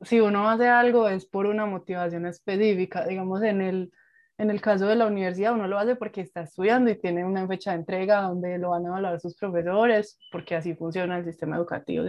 si 0.00 0.20
uno 0.20 0.48
hace 0.48 0.68
algo 0.68 1.08
es 1.08 1.26
por 1.26 1.46
una 1.46 1.66
motivación 1.66 2.26
específica. 2.26 3.06
Digamos, 3.06 3.42
en 3.42 3.60
el, 3.60 3.92
en 4.38 4.50
el 4.50 4.60
caso 4.60 4.86
de 4.86 4.96
la 4.96 5.06
universidad, 5.06 5.52
uno 5.52 5.68
lo 5.68 5.78
hace 5.78 5.96
porque 5.96 6.20
está 6.22 6.42
estudiando 6.42 6.90
y 6.90 6.98
tiene 6.98 7.24
una 7.24 7.46
fecha 7.46 7.72
de 7.72 7.78
entrega 7.78 8.22
donde 8.22 8.56
lo 8.58 8.70
van 8.70 8.86
a 8.86 8.88
evaluar 8.88 9.20
sus 9.20 9.36
profesores, 9.36 10.18
porque 10.32 10.54
así 10.54 10.74
funciona 10.74 11.18
el 11.18 11.24
sistema 11.24 11.56
educativo. 11.56 12.04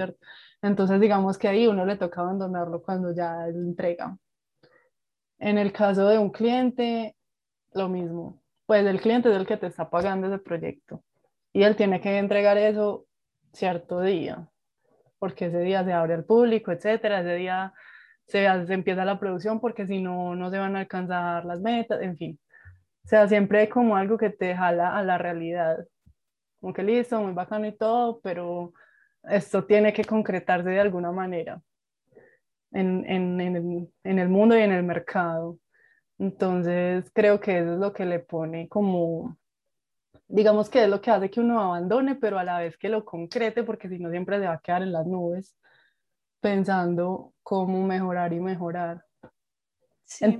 Entonces, 0.61 0.99
digamos 1.01 1.37
que 1.37 1.47
ahí 1.47 1.67
uno 1.67 1.85
le 1.85 1.97
toca 1.97 2.21
abandonarlo 2.21 2.81
cuando 2.81 3.13
ya 3.13 3.47
es 3.47 3.55
entrega. 3.55 4.17
En 5.39 5.57
el 5.57 5.71
caso 5.71 6.07
de 6.07 6.17
un 6.17 6.29
cliente, 6.29 7.15
lo 7.73 7.89
mismo 7.89 8.39
pues 8.69 8.85
el 8.85 9.01
cliente 9.01 9.31
es 9.31 9.35
el 9.35 9.47
que 9.47 9.57
te 9.57 9.65
está 9.65 9.89
pagando 9.89 10.27
ese 10.27 10.37
proyecto 10.37 11.03
y 11.51 11.63
él 11.63 11.75
tiene 11.75 11.99
que 12.01 12.19
entregar 12.19 12.55
eso 12.59 13.07
cierto 13.51 13.99
día, 13.99 14.47
porque 15.17 15.47
ese 15.47 15.61
día 15.61 15.83
se 15.83 15.91
abre 15.91 16.13
al 16.13 16.23
público, 16.23 16.71
etcétera, 16.71 17.21
ese 17.21 17.33
día 17.33 17.73
se, 18.29 18.65
se 18.65 18.73
empieza 18.73 19.05
la 19.05 19.19
producción 19.19 19.59
porque 19.59 19.87
si 19.87 20.01
no, 20.01 20.35
no 20.35 20.49
se 20.51 20.57
van 20.59 20.75
a 20.75 20.81
alcanzar 20.81 21.45
las 21.45 21.59
metas, 21.59 22.01
en 22.01 22.17
fin. 22.17 22.39
O 23.05 23.07
sea, 23.07 23.27
siempre 23.27 23.69
como 23.69 23.95
algo 23.97 24.17
que 24.17 24.29
te 24.29 24.55
jala 24.55 24.95
a 24.95 25.03
la 25.03 25.17
realidad. 25.17 25.85
Como 26.61 26.73
que 26.73 26.83
listo, 26.83 27.21
muy 27.21 27.33
bacano 27.33 27.67
y 27.67 27.75
todo, 27.75 28.19
pero 28.21 28.73
esto 29.23 29.65
tiene 29.65 29.93
que 29.93 30.05
concretarse 30.05 30.69
de 30.69 30.79
alguna 30.79 31.11
manera 31.11 31.61
en, 32.71 33.05
en, 33.09 33.41
en, 33.41 33.55
el, 33.55 33.93
en 34.03 34.19
el 34.19 34.29
mundo 34.29 34.57
y 34.57 34.61
en 34.61 34.71
el 34.71 34.83
mercado. 34.83 35.57
Entonces, 36.19 37.09
creo 37.13 37.39
que 37.39 37.59
eso 37.59 37.73
es 37.73 37.79
lo 37.79 37.93
que 37.93 38.05
le 38.05 38.19
pone 38.19 38.67
como, 38.67 39.37
digamos 40.27 40.69
que 40.69 40.83
es 40.83 40.89
lo 40.89 41.01
que 41.01 41.11
hace 41.11 41.29
que 41.29 41.39
uno 41.39 41.61
abandone, 41.61 42.15
pero 42.15 42.37
a 42.37 42.43
la 42.43 42.59
vez 42.59 42.77
que 42.77 42.89
lo 42.89 43.05
concrete, 43.05 43.63
porque 43.63 43.89
si 43.89 43.99
no 43.99 44.11
siempre 44.11 44.39
se 44.39 44.45
va 44.47 44.53
a 44.53 44.59
quedar 44.59 44.83
en 44.83 44.91
las 44.91 45.07
nubes 45.07 45.55
pensando 46.41 47.34
cómo 47.43 47.86
mejorar 47.86 48.34
y 48.34 48.39
mejorar. 48.39 49.04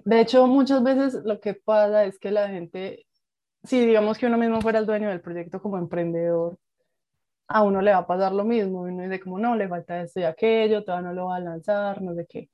De 0.06 0.22
hecho, 0.22 0.48
muchas 0.48 0.82
veces 0.84 1.22
lo 1.24 1.40
que 1.40 1.54
pasa 1.54 2.06
es 2.06 2.18
que 2.20 2.32
la 2.32 2.48
gente, 2.48 3.06
si 3.64 3.86
digamos 3.86 4.18
que 4.18 4.26
uno 4.26 4.38
mismo 4.38 4.62
fuera 4.62 4.80
el 4.80 4.86
dueño 4.86 5.10
del 5.10 5.22
proyecto 5.22 5.62
como 5.62 5.78
emprendedor, 5.78 6.58
a 7.48 7.64
uno 7.64 7.82
le 7.82 7.92
va 7.92 8.00
a 8.00 8.08
pasar 8.08 8.32
lo 8.32 8.44
mismo, 8.44 8.82
uno 8.82 9.04
dice 9.04 9.20
como 9.20 9.40
no, 9.40 9.56
le 9.56 9.68
falta 9.68 10.02
esto 10.02 10.20
y 10.20 10.24
aquello, 10.24 10.84
todavía 10.84 11.10
no 11.10 11.14
lo 11.16 11.26
va 11.28 11.38
a 11.38 11.40
lanzar, 11.40 12.02
no 12.02 12.14
sé 12.16 12.26
qué. 12.28 12.50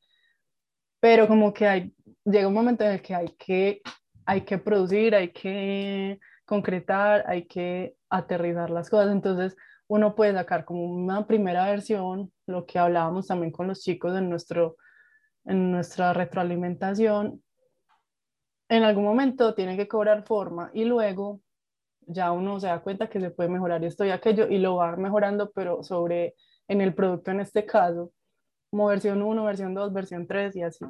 Pero 0.99 1.27
como 1.27 1.53
que 1.53 1.67
hay 1.67 1.93
llega 2.25 2.47
un 2.47 2.53
momento 2.53 2.83
en 2.83 2.93
el 2.93 3.01
que 3.01 3.15
hay 3.15 3.27
que, 3.37 3.81
hay 4.25 4.41
que 4.41 4.57
producir, 4.57 5.15
hay 5.15 5.31
que 5.31 6.19
concretar, 6.45 7.23
hay 7.27 7.45
que 7.45 7.95
aterrizar 8.09 8.69
las 8.69 8.89
cosas. 8.89 9.11
Entonces, 9.11 9.55
uno 9.87 10.15
puede 10.15 10.33
sacar 10.33 10.65
como 10.65 10.85
una 10.85 11.27
primera 11.27 11.65
versión, 11.65 12.31
lo 12.47 12.65
que 12.65 12.79
hablábamos 12.79 13.27
también 13.27 13.51
con 13.51 13.67
los 13.67 13.81
chicos 13.81 14.17
en, 14.17 14.29
nuestro, 14.29 14.77
en 15.45 15.71
nuestra 15.71 16.13
retroalimentación. 16.13 17.43
En 18.67 18.83
algún 18.83 19.03
momento 19.03 19.53
tiene 19.53 19.77
que 19.77 19.87
cobrar 19.87 20.23
forma 20.23 20.71
y 20.73 20.85
luego 20.85 21.41
ya 22.07 22.31
uno 22.31 22.59
se 22.59 22.67
da 22.67 22.81
cuenta 22.81 23.09
que 23.09 23.19
se 23.19 23.29
puede 23.29 23.49
mejorar 23.49 23.83
esto 23.83 24.05
y 24.05 24.11
aquello 24.11 24.47
y 24.47 24.57
lo 24.57 24.75
va 24.77 24.95
mejorando, 24.95 25.51
pero 25.51 25.83
sobre 25.83 26.35
en 26.67 26.81
el 26.81 26.95
producto 26.95 27.31
en 27.31 27.39
este 27.39 27.65
caso, 27.65 28.11
como 28.71 28.87
versión 28.87 29.21
1, 29.21 29.43
versión 29.43 29.73
2, 29.75 29.93
versión 29.93 30.27
3 30.27 30.55
y 30.55 30.63
así. 30.63 30.85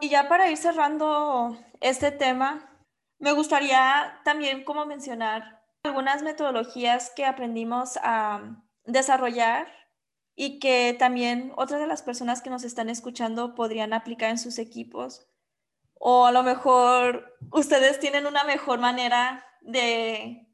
Y 0.00 0.08
ya 0.08 0.28
para 0.28 0.50
ir 0.50 0.56
cerrando 0.56 1.56
este 1.80 2.12
tema, 2.12 2.73
me 3.18 3.32
gustaría 3.32 4.20
también 4.24 4.64
como 4.64 4.86
mencionar 4.86 5.62
algunas 5.82 6.22
metodologías 6.22 7.12
que 7.14 7.26
aprendimos 7.26 7.98
a 8.02 8.62
desarrollar 8.84 9.68
y 10.34 10.58
que 10.58 10.96
también 10.98 11.52
otras 11.56 11.80
de 11.80 11.86
las 11.86 12.02
personas 12.02 12.42
que 12.42 12.50
nos 12.50 12.64
están 12.64 12.88
escuchando 12.88 13.54
podrían 13.54 13.92
aplicar 13.92 14.30
en 14.30 14.38
sus 14.38 14.58
equipos. 14.58 15.28
O 15.94 16.26
a 16.26 16.32
lo 16.32 16.42
mejor 16.42 17.36
ustedes 17.52 18.00
tienen 18.00 18.26
una 18.26 18.44
mejor 18.44 18.80
manera 18.80 19.44
de, 19.60 20.48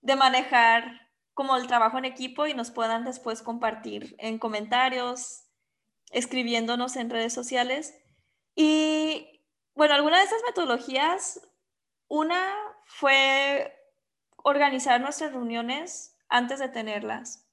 de 0.00 0.16
manejar 0.16 1.04
como 1.32 1.56
el 1.56 1.66
trabajo 1.66 1.98
en 1.98 2.04
equipo 2.04 2.46
y 2.46 2.54
nos 2.54 2.70
puedan 2.70 3.04
después 3.04 3.42
compartir 3.42 4.14
en 4.18 4.38
comentarios, 4.38 5.44
escribiéndonos 6.10 6.96
en 6.96 7.10
redes 7.10 7.32
sociales. 7.32 7.94
Y 8.54 9.42
bueno, 9.74 9.94
alguna 9.94 10.18
de 10.18 10.24
esas 10.24 10.42
metodologías, 10.46 11.40
una 12.14 12.54
fue 12.84 13.76
organizar 14.36 15.00
nuestras 15.00 15.32
reuniones 15.32 16.16
antes 16.28 16.60
de 16.60 16.68
tenerlas. 16.68 17.48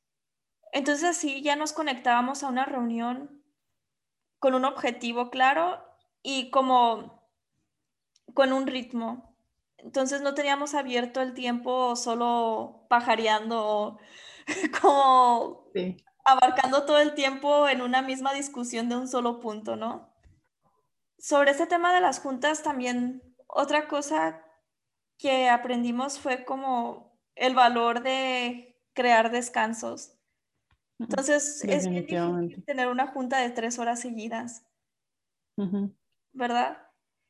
Entonces 0.71 1.09
así 1.09 1.41
ya 1.41 1.55
nos 1.55 1.73
conectábamos 1.73 2.43
a 2.43 2.47
una 2.47 2.65
reunión 2.65 3.43
con 4.37 4.53
un 4.53 4.65
objetivo 4.65 5.31
claro 5.31 5.83
y 6.21 6.51
como 6.51 7.27
con 8.35 8.53
un 8.53 8.67
ritmo. 8.67 9.35
entonces 9.77 10.21
no 10.21 10.35
teníamos 10.35 10.75
abierto 10.75 11.21
el 11.21 11.33
tiempo 11.33 11.95
solo 11.95 12.85
pajareando, 12.87 13.97
como 14.81 15.65
abarcando 16.23 16.85
todo 16.85 16.99
el 16.99 17.15
tiempo 17.15 17.67
en 17.67 17.81
una 17.81 18.03
misma 18.03 18.31
discusión 18.33 18.89
de 18.89 18.95
un 18.95 19.07
solo 19.07 19.39
punto, 19.39 19.75
¿no? 19.75 20.13
Sobre 21.17 21.49
este 21.49 21.65
tema 21.65 21.93
de 21.95 22.01
las 22.01 22.19
juntas 22.19 22.61
también, 22.61 23.23
otra 23.47 23.87
cosa 23.87 24.45
que 25.21 25.49
aprendimos 25.49 26.19
fue 26.19 26.43
como 26.43 27.15
el 27.35 27.53
valor 27.53 28.01
de 28.01 28.75
crear 28.93 29.31
descansos. 29.31 30.17
Entonces 30.99 31.63
es 31.63 31.89
difícil 31.89 32.63
tener 32.65 32.87
una 32.87 33.07
junta 33.07 33.39
de 33.39 33.49
tres 33.49 33.79
horas 33.79 33.99
seguidas, 33.99 34.65
¿verdad? 36.33 36.77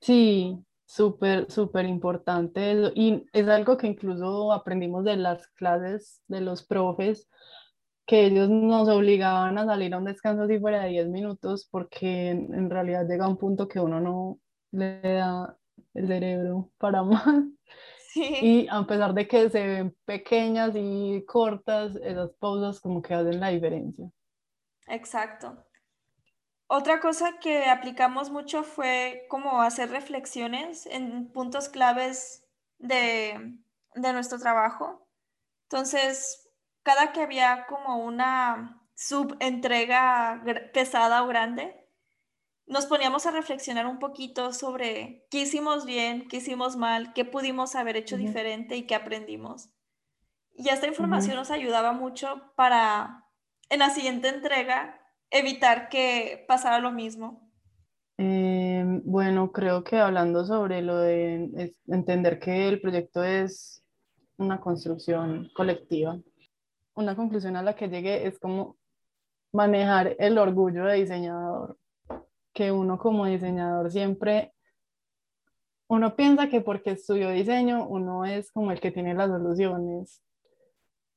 Sí, 0.02 0.66
Súper, 0.92 1.50
súper 1.50 1.86
importante. 1.86 2.92
Y 2.96 3.26
es 3.32 3.48
algo 3.48 3.78
que 3.78 3.88
incluso 3.88 4.52
aprendimos 4.52 5.06
de 5.06 5.16
las 5.16 5.48
clases 5.48 6.22
de 6.28 6.42
los 6.42 6.64
profes, 6.64 7.30
que 8.06 8.26
ellos 8.26 8.50
nos 8.50 8.90
obligaban 8.90 9.58
a 9.58 9.66
salir 9.66 9.94
a 9.94 10.00
un 10.00 10.04
descanso 10.04 10.48
si 10.48 10.60
fuera 10.60 10.84
de 10.84 10.90
10 10.90 11.08
minutos, 11.08 11.66
porque 11.72 12.32
en, 12.32 12.70
realidad 12.70 13.08
llega 13.08 13.30
un 13.30 13.38
punto 13.38 13.70
que 13.70 13.80
uno 13.80 14.02
no 14.02 14.40
le 14.72 15.00
da 15.02 15.58
el 15.94 16.08
cerebro 16.08 16.72
para 16.78 17.04
más. 17.04 17.46
Y 18.16 18.68
a 18.70 18.86
pesar 18.86 19.14
de 19.14 19.28
que 19.28 19.50
se 19.50 19.66
ven 19.66 19.96
pequeñas 20.06 20.72
y 20.76 21.24
cortas, 21.26 21.96
esas 21.96 22.32
pausas 22.40 22.80
como 22.82 23.02
que 23.02 23.14
hacen 23.14 23.40
la 23.40 23.50
diferencia. 23.50 24.10
Exacto. 24.88 25.66
Otra 26.68 27.02
cosa 27.02 27.38
que 27.40 27.66
aplicamos 27.66 28.30
mucho 28.30 28.64
fue 28.64 29.26
como 29.30 29.62
hacer 29.62 29.90
reflexiones 29.90 30.86
en 30.86 31.30
puntos 31.32 31.68
claves 31.68 32.48
de, 32.78 33.58
nuestro 33.96 34.40
trabajo. 34.40 35.06
Entonces, 35.64 36.50
cada 36.84 37.12
que 37.12 37.24
había 37.24 37.66
como 37.68 37.98
una 37.98 38.82
subentrega 38.96 40.42
pesada 40.74 41.24
o 41.24 41.28
grande, 41.28 41.81
nos 42.72 42.86
poníamos 42.86 43.26
a 43.26 43.32
reflexionar 43.32 43.86
un 43.86 44.00
poquito 44.00 44.54
sobre 44.54 45.28
qué 45.30 45.42
hicimos 45.42 45.86
bien, 45.86 46.28
qué 46.30 46.38
hicimos 46.38 46.78
mal, 46.78 47.12
qué 47.14 47.26
pudimos 47.26 47.76
haber 47.76 47.98
hecho 47.98 48.16
diferente 48.16 48.78
y 48.78 48.88
qué 48.88 48.96
aprendimos. 48.96 49.70
Y 50.56 50.70
esta 50.70 50.88
información 50.88 51.36
nos 51.36 51.52
ayudaba 51.52 51.92
mucho 51.92 52.42
para 52.56 53.26
en 53.70 53.80
la 53.80 53.90
siguiente 53.90 54.30
entrega 54.30 55.02
evitar 55.30 55.90
que 55.90 56.46
pasara 56.48 56.80
lo 56.80 56.92
mismo? 56.92 57.52
Em, 58.18 59.02
bueno, 59.04 59.52
creo 59.52 59.84
que 59.84 59.98
hablando 59.98 60.46
sobre 60.46 60.82
lo 60.82 60.98
de 60.98 61.74
entender 61.88 62.40
que 62.40 62.70
el 62.70 62.80
proyecto 62.80 63.22
es 63.24 63.84
una 64.38 64.62
construcción 64.62 65.50
colectiva, 65.54 66.20
una 66.94 67.18
conclusión 67.18 67.58
a 67.58 67.64
la 67.64 67.76
que 67.76 67.90
llegué 67.90 68.28
es 68.28 68.40
como 68.40 68.78
manejar 69.52 70.16
el 70.20 70.38
orgullo 70.38 70.86
de 70.86 70.96
diseñador, 70.96 71.78
que 72.54 72.72
uno 72.72 72.98
como 72.98 73.26
diseñador 73.26 73.92
siempre, 73.92 74.54
uno 75.88 76.16
piensa 76.16 76.50
que 76.50 76.62
porque 76.62 76.92
estudió 76.92 77.30
diseño, 77.32 77.88
uno 77.88 78.26
es 78.26 78.52
como 78.52 78.72
el 78.72 78.80
que 78.80 78.92
tiene 78.92 79.14
las 79.14 79.30
soluciones 79.30 80.22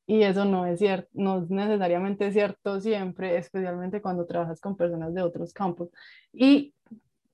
y 0.07 0.23
eso 0.23 0.45
no 0.45 0.67
es 0.67 0.79
cierto, 0.79 1.09
no 1.13 1.43
es 1.43 1.51
necesariamente 1.51 2.31
cierto 2.33 2.81
siempre, 2.81 3.39
especialmente 3.39 4.03
cuando 4.03 4.27
trabajas 4.27 4.61
con 4.61 4.77
personas 4.77 5.15
de 5.15 5.23
otros 5.23 5.53
campos. 5.53 5.89
Y 6.33 6.75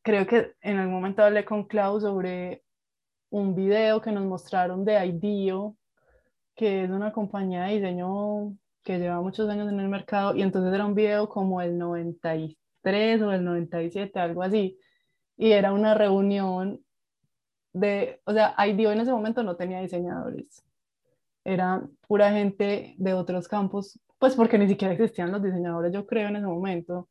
creo 0.02 0.26
que 0.26 0.52
en 0.60 0.78
algún 0.78 0.94
momento 0.94 1.22
hablé 1.22 1.44
con 1.44 1.64
Clau 1.64 2.00
sobre 2.00 2.62
un 3.30 3.54
video 3.54 4.00
que 4.00 4.12
nos 4.12 4.24
mostraron 4.24 4.84
de 4.84 5.04
IDEO, 5.04 5.76
que 6.54 6.84
es 6.84 6.90
una 6.90 7.12
compañía 7.12 7.64
de 7.64 7.74
diseño 7.74 8.56
que 8.84 8.98
lleva 8.98 9.20
muchos 9.20 9.48
años 9.48 9.70
en 9.70 9.80
el 9.80 9.88
mercado, 9.88 10.34
y 10.36 10.42
entonces 10.42 10.72
era 10.72 10.86
un 10.86 10.94
video 10.94 11.28
como 11.28 11.60
el 11.60 11.76
93 12.82 13.22
o 13.22 13.32
el 13.32 13.44
97, 13.44 14.18
algo 14.18 14.42
así, 14.42 14.78
y 15.36 15.52
era 15.52 15.72
una 15.72 15.94
reunión 15.94 16.80
de, 17.72 18.20
o 18.24 18.32
sea, 18.32 18.54
IDEO 18.58 18.92
en 18.92 19.00
ese 19.00 19.12
momento 19.12 19.42
no 19.42 19.56
tenía 19.56 19.80
diseñadores, 19.80 20.64
era 21.44 21.82
pura 22.06 22.32
gente 22.32 22.94
de 22.98 23.14
otros 23.14 23.48
campos, 23.48 23.98
pues 24.18 24.34
porque 24.34 24.58
ni 24.58 24.68
siquiera 24.68 24.94
existían 24.94 25.32
los 25.32 25.42
diseñadores, 25.42 25.92
yo 25.92 26.06
creo, 26.06 26.28
en 26.28 26.36
ese 26.36 26.46
momento, 26.46 27.08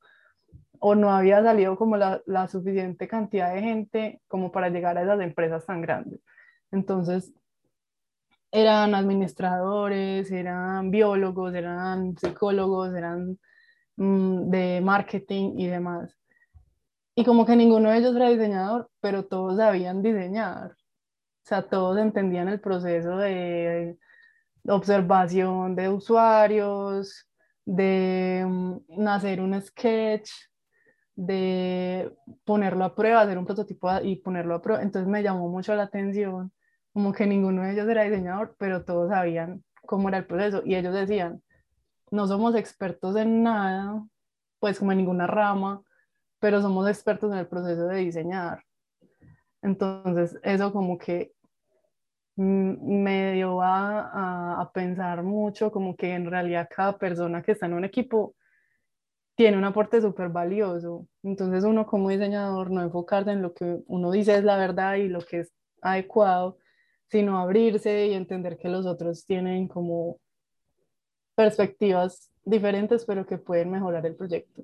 o 0.79 0.95
no 0.95 1.11
había 1.11 1.41
salido 1.43 1.75
como 1.75 1.97
la, 1.97 2.21
la 2.25 2.47
suficiente 2.47 3.07
cantidad 3.07 3.53
de 3.53 3.61
gente 3.61 4.21
como 4.27 4.51
para 4.51 4.69
llegar 4.69 4.97
a 4.97 5.03
esas 5.03 5.19
empresas 5.21 5.65
tan 5.65 5.81
grandes. 5.81 6.21
Entonces, 6.71 7.33
eran 8.51 8.95
administradores, 8.95 10.31
eran 10.31 10.91
biólogos, 10.91 11.53
eran 11.53 12.17
psicólogos, 12.17 12.93
eran 12.95 13.39
de 13.99 14.81
marketing 14.81 15.57
y 15.57 15.67
demás. 15.67 16.17
Y 17.15 17.25
como 17.25 17.45
que 17.45 17.55
ninguno 17.55 17.91
de 17.91 17.97
ellos 17.97 18.15
era 18.15 18.29
diseñador, 18.29 18.89
pero 19.01 19.25
todos 19.25 19.57
sabían 19.57 20.01
diseñar. 20.01 20.71
O 20.71 21.47
sea, 21.49 21.63
todos 21.63 21.97
entendían 21.97 22.47
el 22.47 22.61
proceso 22.61 23.17
de 23.17 23.97
observación 24.65 25.75
de 25.75 25.89
usuarios, 25.89 27.27
de 27.65 28.45
mm, 28.47 29.07
hacer 29.07 29.41
un 29.41 29.59
sketch, 29.61 30.31
de 31.15 32.15
ponerlo 32.45 32.85
a 32.85 32.95
prueba, 32.95 33.21
hacer 33.21 33.37
un 33.37 33.45
prototipo 33.45 33.89
y 34.01 34.15
ponerlo 34.17 34.55
a 34.55 34.61
prueba. 34.61 34.81
Entonces 34.81 35.09
me 35.09 35.23
llamó 35.23 35.49
mucho 35.49 35.75
la 35.75 35.83
atención, 35.83 36.53
como 36.93 37.11
que 37.11 37.27
ninguno 37.27 37.63
de 37.63 37.73
ellos 37.73 37.89
era 37.89 38.03
diseñador, 38.03 38.55
pero 38.57 38.85
todos 38.85 39.09
sabían 39.09 39.63
cómo 39.85 40.07
era 40.07 40.19
el 40.19 40.25
proceso 40.25 40.61
y 40.63 40.75
ellos 40.75 40.93
decían, 40.93 41.41
no 42.11 42.27
somos 42.27 42.55
expertos 42.55 43.15
en 43.15 43.43
nada, 43.43 44.05
pues 44.59 44.79
como 44.79 44.91
en 44.91 44.99
ninguna 44.99 45.27
rama, 45.27 45.81
pero 46.39 46.61
somos 46.61 46.87
expertos 46.87 47.31
en 47.31 47.39
el 47.39 47.47
proceso 47.47 47.87
de 47.87 47.97
diseñar. 47.97 48.63
Entonces, 49.61 50.39
eso 50.43 50.71
como 50.71 50.97
que 50.97 51.33
me 52.35 53.33
dio 53.33 53.61
a, 53.61 54.61
a, 54.61 54.71
pensar 54.71 55.23
mucho 55.23 55.71
como 55.71 55.97
que 55.97 56.13
en 56.13 56.31
realidad 56.31 56.69
cada 56.73 56.97
persona 56.97 57.41
que 57.43 57.51
está 57.51 57.65
en 57.65 57.73
un 57.73 57.83
equipo 57.83 58.33
tiene 59.35 59.57
un 59.57 59.65
aporte 59.65 60.01
súper 60.01 60.29
valioso. 60.29 61.05
Entonces 61.21 61.65
uno 61.65 61.85
como 61.85 62.09
diseñador 62.09 62.71
no 62.71 62.81
enfocarse 62.81 63.31
en 63.31 63.41
lo 63.41 63.53
que 63.53 63.79
uno 63.87 64.11
dice 64.11 64.35
es 64.35 64.45
la 64.45 64.55
verdad 64.55 64.95
y 64.95 65.09
lo 65.09 65.19
que 65.19 65.39
es 65.39 65.53
adecuado, 65.81 66.57
sino 67.09 67.37
abrirse 67.39 68.07
y 68.07 68.13
entender 68.13 68.57
que 68.57 68.69
los 68.69 68.85
otros 68.85 69.25
tienen 69.25 69.67
como 69.67 70.19
perspectivas 71.39 72.29
diferentes, 72.43 73.05
pero 73.05 73.25
que 73.25 73.37
pueden 73.37 73.71
mejorar 73.71 74.05
el 74.05 74.13
proyecto. 74.13 74.61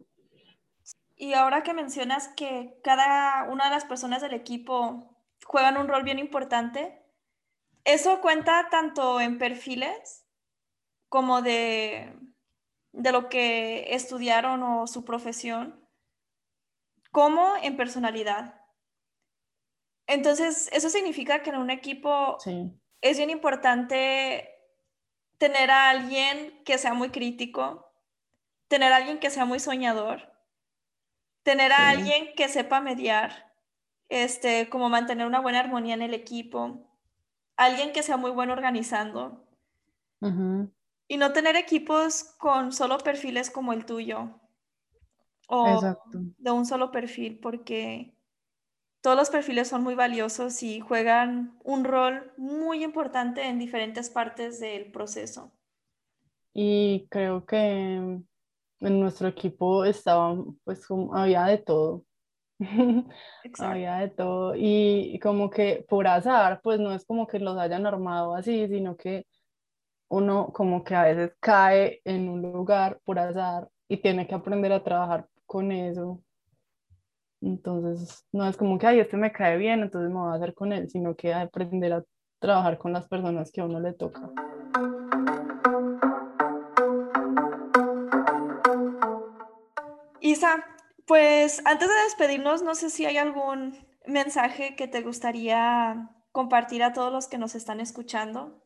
Y 1.15 1.31
ahora 1.31 1.63
que 1.63 1.73
mencionas 1.73 2.27
que 2.35 2.77
cada 2.83 3.45
una 3.49 3.63
de 3.63 3.69
las 3.69 3.85
personas 3.85 4.21
del 4.21 4.33
equipo 4.33 5.15
juegan 5.45 5.77
un 5.77 5.87
rol 5.87 6.03
bien 6.03 6.19
importante, 6.19 7.01
eso 7.85 8.19
cuenta 8.19 8.67
tanto 8.69 9.21
en 9.21 9.37
perfiles 9.37 10.25
como 11.07 11.41
de, 11.41 12.13
de 12.91 13.11
lo 13.13 13.29
que 13.29 13.95
estudiaron 13.95 14.61
o 14.61 14.85
su 14.85 15.05
profesión, 15.05 15.79
como 17.09 17.53
en 17.63 17.77
personalidad. 17.77 18.59
Entonces, 20.07 20.69
eso 20.73 20.89
significa 20.89 21.41
que 21.41 21.51
en 21.51 21.55
un 21.55 21.69
equipo 21.69 22.37
es 22.99 23.17
bien 23.17 23.29
importante 23.29 24.54
tener 25.37 25.71
a 25.71 25.89
alguien 25.89 26.61
que 26.63 26.77
sea 26.77 26.93
muy 26.93 27.09
crítico, 27.09 27.91
tener 28.67 28.91
a 28.93 28.97
alguien 28.97 29.19
que 29.19 29.29
sea 29.29 29.45
muy 29.45 29.59
soñador, 29.59 30.31
tener 31.43 31.71
a 31.71 31.89
alguien 31.89 32.33
que 32.35 32.49
sepa 32.49 32.81
mediar, 32.81 33.53
este, 34.09 34.69
como 34.69 34.89
mantener 34.89 35.27
una 35.27 35.39
buena 35.39 35.59
armonía 35.59 35.93
en 35.93 36.01
el 36.01 36.13
equipo, 36.13 36.89
alguien 37.55 37.91
que 37.91 38.03
sea 38.03 38.17
muy 38.17 38.31
bueno 38.31 38.53
organizando. 38.53 39.45
Y 41.07 41.17
no 41.17 41.33
tener 41.33 41.55
equipos 41.55 42.23
con 42.39 42.71
solo 42.71 42.97
perfiles 42.97 43.51
como 43.51 43.73
el 43.73 43.85
tuyo. 43.85 44.39
O 45.47 45.79
de 46.11 46.51
un 46.51 46.65
solo 46.65 46.91
perfil, 46.91 47.37
porque 47.39 48.14
todos 49.05 49.17
los 49.17 49.29
perfiles 49.29 49.67
son 49.67 49.83
muy 49.83 49.93
valiosos 49.93 50.63
y 50.63 50.79
juegan 50.79 51.59
un 51.63 51.83
rol 51.83 52.33
muy 52.37 52.83
importante 52.83 53.47
en 53.47 53.59
diferentes 53.59 54.09
partes 54.09 54.59
del 54.59 54.91
proceso. 54.91 55.51
Y 56.55 57.05
creo 57.11 57.45
que 57.45 57.57
en 57.59 58.25
nuestro 58.79 59.27
equipo 59.27 59.85
estaba, 59.85 60.35
pues 60.63 60.87
había 61.13 61.45
de 61.45 61.59
todo. 61.59 62.03
Había 63.59 63.97
de 63.97 64.09
todo. 64.09 64.55
Y, 64.55 65.19
como 65.21 65.51
que 65.51 65.85
por 65.87 66.07
azar, 66.07 66.59
pues 66.63 66.79
no 66.79 66.91
es 66.91 67.05
como 67.05 67.27
que 67.27 67.37
los 67.37 67.59
hayan 67.59 67.85
armado 67.85 68.33
así, 68.33 68.67
sino 68.69 68.97
que 68.97 69.27
uno 70.07 70.51
como 70.51 70.83
que 70.83 70.95
a 70.95 71.03
veces 71.03 71.31
cae 71.39 72.01
en 72.05 72.27
un 72.27 72.41
lugar 72.41 72.99
por 73.03 73.19
azar 73.19 73.69
y 73.87 73.97
tiene 73.97 74.25
que 74.25 74.33
aprender 74.33 74.73
a 74.73 74.83
trabajar 74.83 75.27
con 75.45 75.71
eso. 75.71 76.23
Entonces, 77.45 78.25
no 78.31 78.47
es 78.47 78.57
como 78.57 78.79
que, 78.79 78.87
ay, 78.87 78.99
este 78.99 79.17
me 79.17 79.31
cae 79.31 79.57
bien, 79.57 79.81
entonces 79.81 80.09
me 80.09 80.17
voy 80.17 80.31
a 80.31 80.35
hacer 80.35 80.55
con 80.55 80.73
él, 80.73 80.89
sino 80.89 81.15
que 81.15 81.31
aprender 81.31 81.93
a 81.93 82.03
trabajar 82.39 82.79
con 82.79 82.91
las 82.91 83.07
personas 83.07 83.51
que 83.51 83.61
a 83.61 83.65
uno 83.65 83.79
le 83.79 83.93
toca. 83.93 84.31
Isa, 90.21 90.65
pues 91.05 91.61
antes 91.65 91.87
de 91.87 92.03
despedirnos, 92.05 92.63
no 92.63 92.73
sé 92.73 92.89
si 92.89 93.05
hay 93.05 93.17
algún 93.17 93.77
mensaje 94.07 94.75
que 94.75 94.87
te 94.87 95.01
gustaría 95.01 96.09
compartir 96.31 96.81
a 96.81 96.93
todos 96.93 97.13
los 97.13 97.27
que 97.27 97.37
nos 97.37 97.53
están 97.53 97.79
escuchando. 97.79 98.59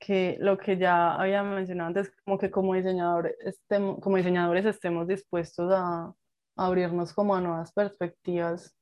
Que 0.00 0.38
lo 0.40 0.58
que 0.58 0.76
ya 0.76 1.14
había 1.14 1.44
mencionado 1.44 1.86
antes, 1.86 2.12
como 2.24 2.36
que 2.36 2.50
como, 2.50 2.74
diseñador 2.74 3.32
estemos, 3.38 4.00
como 4.00 4.16
diseñadores 4.16 4.64
estemos 4.64 5.06
dispuestos 5.06 5.72
a, 5.72 6.12
abrirnos 6.56 7.12
como 7.12 7.34
a 7.34 7.40
nuevas 7.40 7.72
perspectivas 7.72 8.74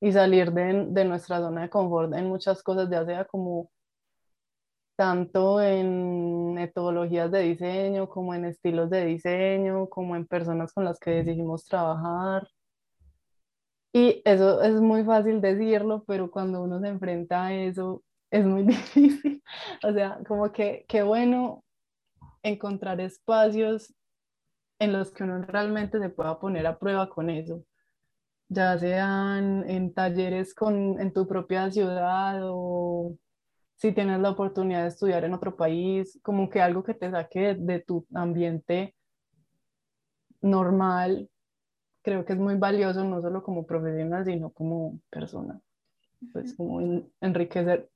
y 0.00 0.12
salir 0.12 0.52
de, 0.52 0.86
de, 0.88 1.04
nuestra 1.04 1.38
zona 1.38 1.62
de 1.62 1.70
confort 1.70 2.14
en 2.14 2.28
muchas 2.28 2.62
cosas, 2.62 2.90
ya 2.90 3.04
sea 3.04 3.24
como 3.24 3.70
tanto 4.96 5.60
en 5.60 6.54
metodologías 6.54 7.30
de 7.30 7.40
diseño, 7.40 8.08
como 8.08 8.34
en 8.34 8.44
estilos 8.46 8.90
de 8.90 9.06
diseño, 9.06 9.88
como 9.88 10.16
en 10.16 10.26
personas 10.26 10.72
con 10.72 10.84
las 10.84 10.98
que 10.98 11.10
decidimos 11.10 11.64
trabajar. 11.64 12.48
Y 13.92 14.22
eso 14.24 14.60
es 14.62 14.80
muy 14.80 15.04
fácil 15.04 15.40
decirlo, 15.40 16.04
pero 16.06 16.30
cuando 16.30 16.62
uno 16.62 16.80
se 16.80 16.88
enfrenta 16.88 17.46
a 17.46 17.54
eso 17.54 18.02
es 18.30 18.44
muy 18.44 18.62
difícil. 18.64 19.42
O 19.84 19.92
sea, 19.92 20.18
como 20.26 20.52
que 20.52 20.84
qué 20.88 21.02
bueno 21.02 21.64
encontrar 22.42 23.00
espacios 23.00 23.94
en 24.78 24.92
los 24.92 25.10
que 25.10 25.24
uno 25.24 25.42
realmente 25.42 25.98
se 25.98 26.08
pueda 26.10 26.38
poner 26.38 26.66
a 26.66 26.78
prueba 26.78 27.08
con 27.08 27.30
eso, 27.30 27.64
ya 28.48 28.78
sean 28.78 29.68
en 29.68 29.92
talleres 29.94 30.54
con, 30.54 31.00
en 31.00 31.12
tu 31.12 31.26
propia 31.26 31.70
ciudad 31.70 32.40
o 32.42 33.16
si 33.76 33.92
tienes 33.92 34.20
la 34.20 34.30
oportunidad 34.30 34.82
de 34.82 34.88
estudiar 34.88 35.24
en 35.24 35.34
otro 35.34 35.56
país, 35.56 36.18
como 36.22 36.48
que 36.48 36.60
algo 36.60 36.82
que 36.84 36.94
te 36.94 37.10
saque 37.10 37.54
de, 37.54 37.80
tu 37.80 38.06
ambiente 38.14 38.94
normal, 40.40 41.28
creo 42.02 42.24
que 42.24 42.34
es 42.34 42.38
muy 42.38 42.56
valioso, 42.56 43.04
no 43.04 43.20
solo 43.20 43.42
como 43.42 43.66
profesional, 43.66 44.24
sino 44.24 44.50
como 44.50 45.00
persona. 45.10 45.60
Pues 46.32 46.54
como 46.54 46.80
enriquecer 47.20 47.90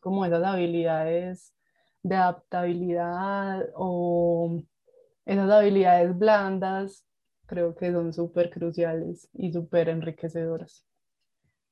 como 0.00 0.24
esas 0.24 0.44
habilidades 0.44 1.54
de 2.02 2.16
adaptabilidad 2.16 3.66
o 3.74 4.62
esas 5.28 5.50
habilidades 5.50 6.18
blandas 6.18 7.04
creo 7.46 7.74
que 7.76 7.92
son 7.92 8.12
súper 8.14 8.50
cruciales 8.50 9.28
y 9.34 9.52
súper 9.52 9.90
enriquecedoras. 9.90 10.86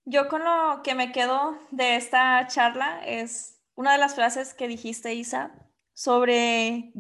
Yo 0.05 0.29
con 0.29 0.45
lo 0.45 0.83
que 0.85 0.95
me 0.95 1.11
quedo 1.11 1.57
de 1.71 1.97
esta 1.97 2.47
charla 2.49 3.01
es 3.05 3.63
una 3.75 3.93
de 3.93 3.99
las 3.99 4.15
frases 4.15 4.53
que 4.53 4.69
dijiste, 4.69 5.15
Isa, 5.15 5.55
sobre 5.95 6.93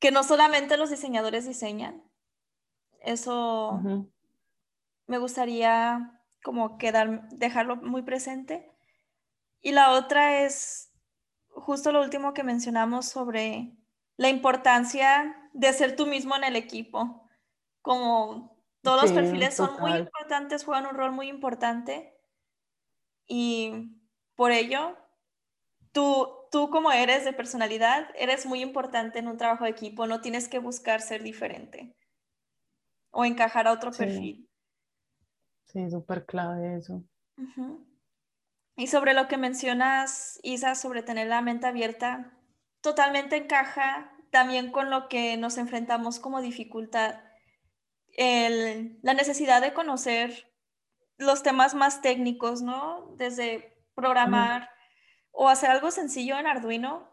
que 0.00 0.10
no 0.10 0.24
solamente 0.24 0.76
los 0.76 0.90
diseñadores 0.90 1.46
diseñan. 1.46 2.02
Eso 3.00 3.80
me 5.06 5.18
gustaría 5.18 6.20
como 6.42 6.76
quedar, 6.76 7.28
dejarlo 7.30 7.76
muy 7.76 8.02
presente. 8.02 8.68
Y 9.60 9.72
la 9.72 9.92
otra 9.92 10.44
es 10.44 10.92
justo 11.50 11.92
lo 11.92 12.02
último 12.02 12.34
que 12.34 12.42
mencionamos 12.42 13.06
sobre 13.06 13.72
la 14.16 14.28
importancia 14.28 15.36
de 15.52 15.72
ser 15.72 15.96
tú 15.96 16.06
mismo 16.06 16.36
en 16.36 16.44
el 16.44 16.56
equipo. 16.56 17.28
Como 17.82 18.58
todos 18.82 19.02
los 19.02 19.12
perfiles 19.12 19.54
son 19.54 19.78
muy 19.80 19.92
importantes, 19.92 20.64
juegan 20.64 20.86
un 20.86 20.94
rol 20.94 21.12
muy 21.12 21.28
importante. 21.28 22.14
Y 23.26 23.92
por 24.34 24.52
ello, 24.52 24.96
tú, 25.92 26.28
tú 26.50 26.70
como 26.70 26.92
eres 26.92 27.24
de 27.24 27.32
personalidad, 27.32 28.08
eres 28.16 28.46
muy 28.46 28.62
importante 28.62 29.18
en 29.18 29.28
un 29.28 29.36
trabajo 29.36 29.64
de 29.64 29.70
equipo. 29.70 30.06
No 30.06 30.20
tienes 30.20 30.48
que 30.48 30.58
buscar 30.58 31.00
ser 31.00 31.22
diferente 31.22 31.96
o 33.10 33.24
encajar 33.24 33.66
a 33.66 33.72
otro 33.72 33.90
perfil. 33.90 34.48
Sí, 35.64 35.90
súper 35.90 36.24
clave 36.24 36.76
eso. 36.76 37.04
Y 38.76 38.86
sobre 38.86 39.12
lo 39.12 39.28
que 39.28 39.36
mencionas, 39.36 40.38
Isa, 40.42 40.74
sobre 40.74 41.02
tener 41.02 41.28
la 41.28 41.42
mente 41.42 41.66
abierta, 41.66 42.32
totalmente 42.80 43.36
encaja 43.36 44.12
también 44.30 44.70
con 44.70 44.90
lo 44.90 45.08
que 45.08 45.36
nos 45.36 45.58
enfrentamos 45.58 46.18
como 46.18 46.40
dificultad, 46.40 47.20
la 48.16 49.14
necesidad 49.14 49.60
de 49.60 49.72
conocer 49.72 50.52
los 51.18 51.42
temas 51.42 51.74
más 51.74 52.00
técnicos, 52.00 52.62
¿no? 52.62 53.14
Desde 53.16 53.76
programar 53.94 54.70
o 55.32 55.48
hacer 55.48 55.70
algo 55.70 55.90
sencillo 55.90 56.38
en 56.38 56.46
Arduino. 56.46 57.08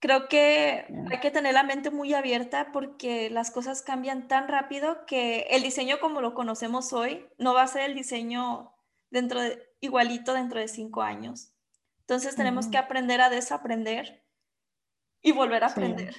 Creo 0.00 0.28
que 0.28 0.86
hay 1.10 1.20
que 1.20 1.30
tener 1.30 1.54
la 1.54 1.64
mente 1.64 1.90
muy 1.90 2.14
abierta 2.14 2.70
porque 2.72 3.30
las 3.30 3.50
cosas 3.50 3.82
cambian 3.82 4.28
tan 4.28 4.46
rápido 4.46 5.04
que 5.06 5.46
el 5.50 5.62
diseño 5.62 5.98
como 6.00 6.20
lo 6.20 6.34
conocemos 6.34 6.92
hoy 6.92 7.26
no 7.36 7.52
va 7.52 7.62
a 7.62 7.66
ser 7.66 7.82
el 7.82 7.94
diseño 7.94 8.72
dentro 9.10 9.40
de, 9.40 9.60
igualito 9.80 10.34
dentro 10.34 10.60
de 10.60 10.68
cinco 10.68 11.02
años. 11.02 11.52
Entonces 12.00 12.36
tenemos 12.36 12.68
que 12.68 12.78
aprender 12.78 13.20
a 13.20 13.28
desaprender 13.28 14.24
y 15.22 15.32
volver 15.32 15.64
a 15.64 15.68
aprender. 15.68 16.14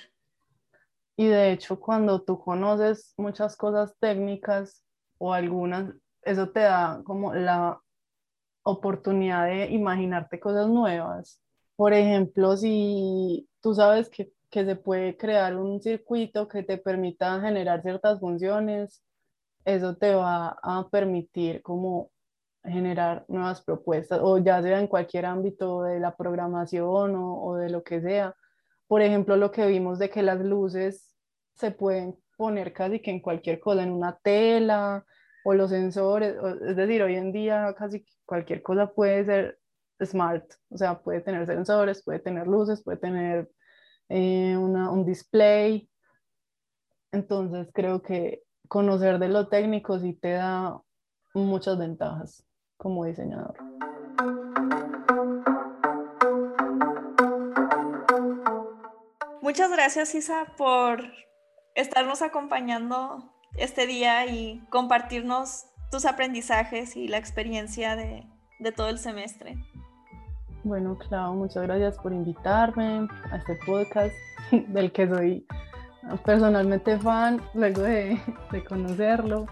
Y 1.16 1.28
de 1.28 1.52
hecho, 1.52 1.80
cuando 1.80 2.22
tú 2.22 2.40
conoces 2.40 3.14
muchas 3.18 3.58
cosas 3.58 3.94
técnicas 4.00 4.86
o 5.18 5.34
algunas, 5.34 5.94
eso 6.22 6.50
te 6.50 6.62
da 6.62 7.02
como 7.04 7.34
la 7.34 7.82
oportunidad 8.64 9.48
de 9.48 9.66
imaginarte 9.66 10.40
cosas 10.40 10.70
nuevas. 10.70 11.42
Por 11.76 11.94
ejemplo, 11.94 12.56
si 12.56 13.50
tú 13.62 13.74
sabes 13.74 14.10
que, 14.10 14.32
que 14.50 14.66
se 14.66 14.76
puede 14.76 15.18
crear 15.18 15.58
un 15.58 15.82
circuito 15.82 16.48
que 16.48 16.64
te 16.64 16.78
permita 16.78 17.42
generar 17.42 17.82
ciertas 17.82 18.20
funciones, 18.20 19.04
eso 19.66 19.96
te 19.98 20.16
va 20.16 20.58
a 20.62 20.88
permitir 20.90 21.62
como 21.62 22.12
generar 22.64 23.26
nuevas 23.28 23.62
propuestas, 23.62 24.20
o 24.22 24.38
ya 24.38 24.62
sea 24.62 24.80
en 24.80 24.88
cualquier 24.88 25.26
ámbito 25.26 25.84
de 25.84 26.00
la 26.00 26.16
programación 26.16 27.16
o, 27.16 27.44
o 27.44 27.56
de 27.56 27.70
lo 27.70 27.84
que 27.84 28.02
sea, 28.02 28.36
por 28.90 29.04
ejemplo, 29.04 29.38
lo 29.38 29.52
que 29.52 29.68
vimos 29.68 30.00
de 30.00 30.10
que 30.10 30.24
las 30.24 30.40
luces 30.40 31.16
se 31.54 31.70
pueden 31.70 32.18
poner 32.36 32.74
casi 32.74 33.00
que 33.00 33.12
en 33.12 33.20
cualquier 33.20 33.60
cosa, 33.60 33.84
en 33.84 33.92
una 33.92 34.18
tela 34.18 35.06
o 35.46 35.54
los 35.54 35.70
sensores, 35.70 36.36
es 36.68 36.76
decir, 36.76 37.04
hoy 37.04 37.14
en 37.14 37.32
día 37.32 37.76
casi 37.78 38.04
cualquier 38.26 38.64
cosa 38.64 38.92
puede 38.92 39.26
ser 39.26 39.60
smart, 40.04 40.44
o 40.70 40.78
sea, 40.78 41.00
puede 41.04 41.22
tener 41.22 41.46
sensores, 41.46 42.04
puede 42.04 42.18
tener 42.18 42.48
luces, 42.48 42.82
puede 42.82 42.98
tener 42.98 43.52
eh, 44.10 44.58
un 44.58 45.06
display. 45.06 45.88
Entonces 47.12 47.70
creo 47.72 48.02
que 48.02 48.42
conocer 48.68 49.20
de 49.20 49.28
lo 49.28 49.50
técnico 49.50 50.00
sí 50.00 50.14
te 50.14 50.32
da 50.32 50.82
muchas 51.36 51.78
ventajas 51.78 52.44
como 52.76 53.06
diseñador. 53.06 53.56
Muchas 59.50 59.72
gracias, 59.72 60.14
Isa, 60.14 60.46
por 60.58 61.02
estarnos 61.74 62.22
acompañando 62.22 63.34
este 63.58 63.88
día 63.88 64.28
y 64.28 64.64
compartirnos 64.70 65.66
tus 65.90 66.06
aprendizajes 66.06 66.96
y 66.96 67.08
la 67.08 67.18
experiencia 67.18 67.96
de, 67.96 68.28
todo 68.76 68.90
el 68.90 69.00
semestre. 69.00 69.58
Bueno, 70.64 71.00
Clau, 71.00 71.34
muchas 71.34 71.64
gracias 71.64 71.98
por 71.98 72.14
invitarme 72.14 73.08
a 73.32 73.38
este 73.38 73.58
podcast 73.66 74.14
del 74.52 74.92
que 74.92 75.08
soy 75.08 75.48
personalmente 76.24 77.00
fan, 77.00 77.42
luego 77.56 77.82
de, 77.82 78.22
conocerlo. 78.70 79.48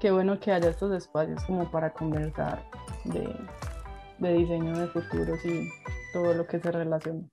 Qué 0.00 0.12
bueno 0.12 0.40
que 0.40 0.50
haya 0.50 0.70
estos 0.70 0.94
espacios 0.94 1.44
como 1.44 1.70
para 1.70 1.92
conversar 1.92 2.64
de, 3.04 3.36
de 4.18 4.32
diseño 4.32 4.78
de 4.78 4.86
futuros 4.86 5.44
y 5.44 5.68
todo 6.14 6.32
lo 6.32 6.46
que 6.46 6.58
se 6.58 6.72
relaciona. 6.72 7.28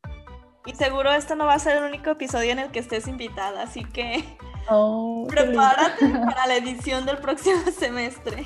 Y 0.65 0.73
seguro 0.75 1.11
esto 1.11 1.35
no 1.35 1.45
va 1.45 1.55
a 1.55 1.59
ser 1.59 1.77
el 1.77 1.83
único 1.83 2.11
episodio 2.11 2.51
en 2.51 2.59
el 2.59 2.71
que 2.71 2.79
estés 2.79 3.07
invitada, 3.07 3.63
así 3.63 3.83
que 3.83 4.23
oh, 4.69 5.25
prepárate 5.29 6.07
para 6.25 6.47
la 6.47 6.55
edición 6.55 7.05
del 7.05 7.17
próximo 7.17 7.61
semestre. 7.71 8.45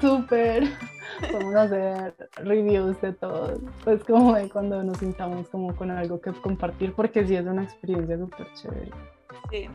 Súper. 0.00 0.68
Vamos 1.32 1.54
a 1.54 1.62
hacer 1.62 2.14
reviews 2.36 3.00
de 3.00 3.12
todo. 3.12 3.58
Pues 3.84 4.04
como 4.04 4.34
de 4.34 4.48
cuando 4.48 4.82
nos 4.82 4.98
sintamos 4.98 5.48
como 5.48 5.74
con 5.74 5.90
algo 5.90 6.20
que 6.20 6.32
compartir, 6.32 6.94
porque 6.94 7.26
sí 7.26 7.34
es 7.34 7.46
una 7.46 7.64
experiencia 7.64 8.18
súper 8.18 8.46
chévere. 8.54 8.90
Sí. 9.50 9.68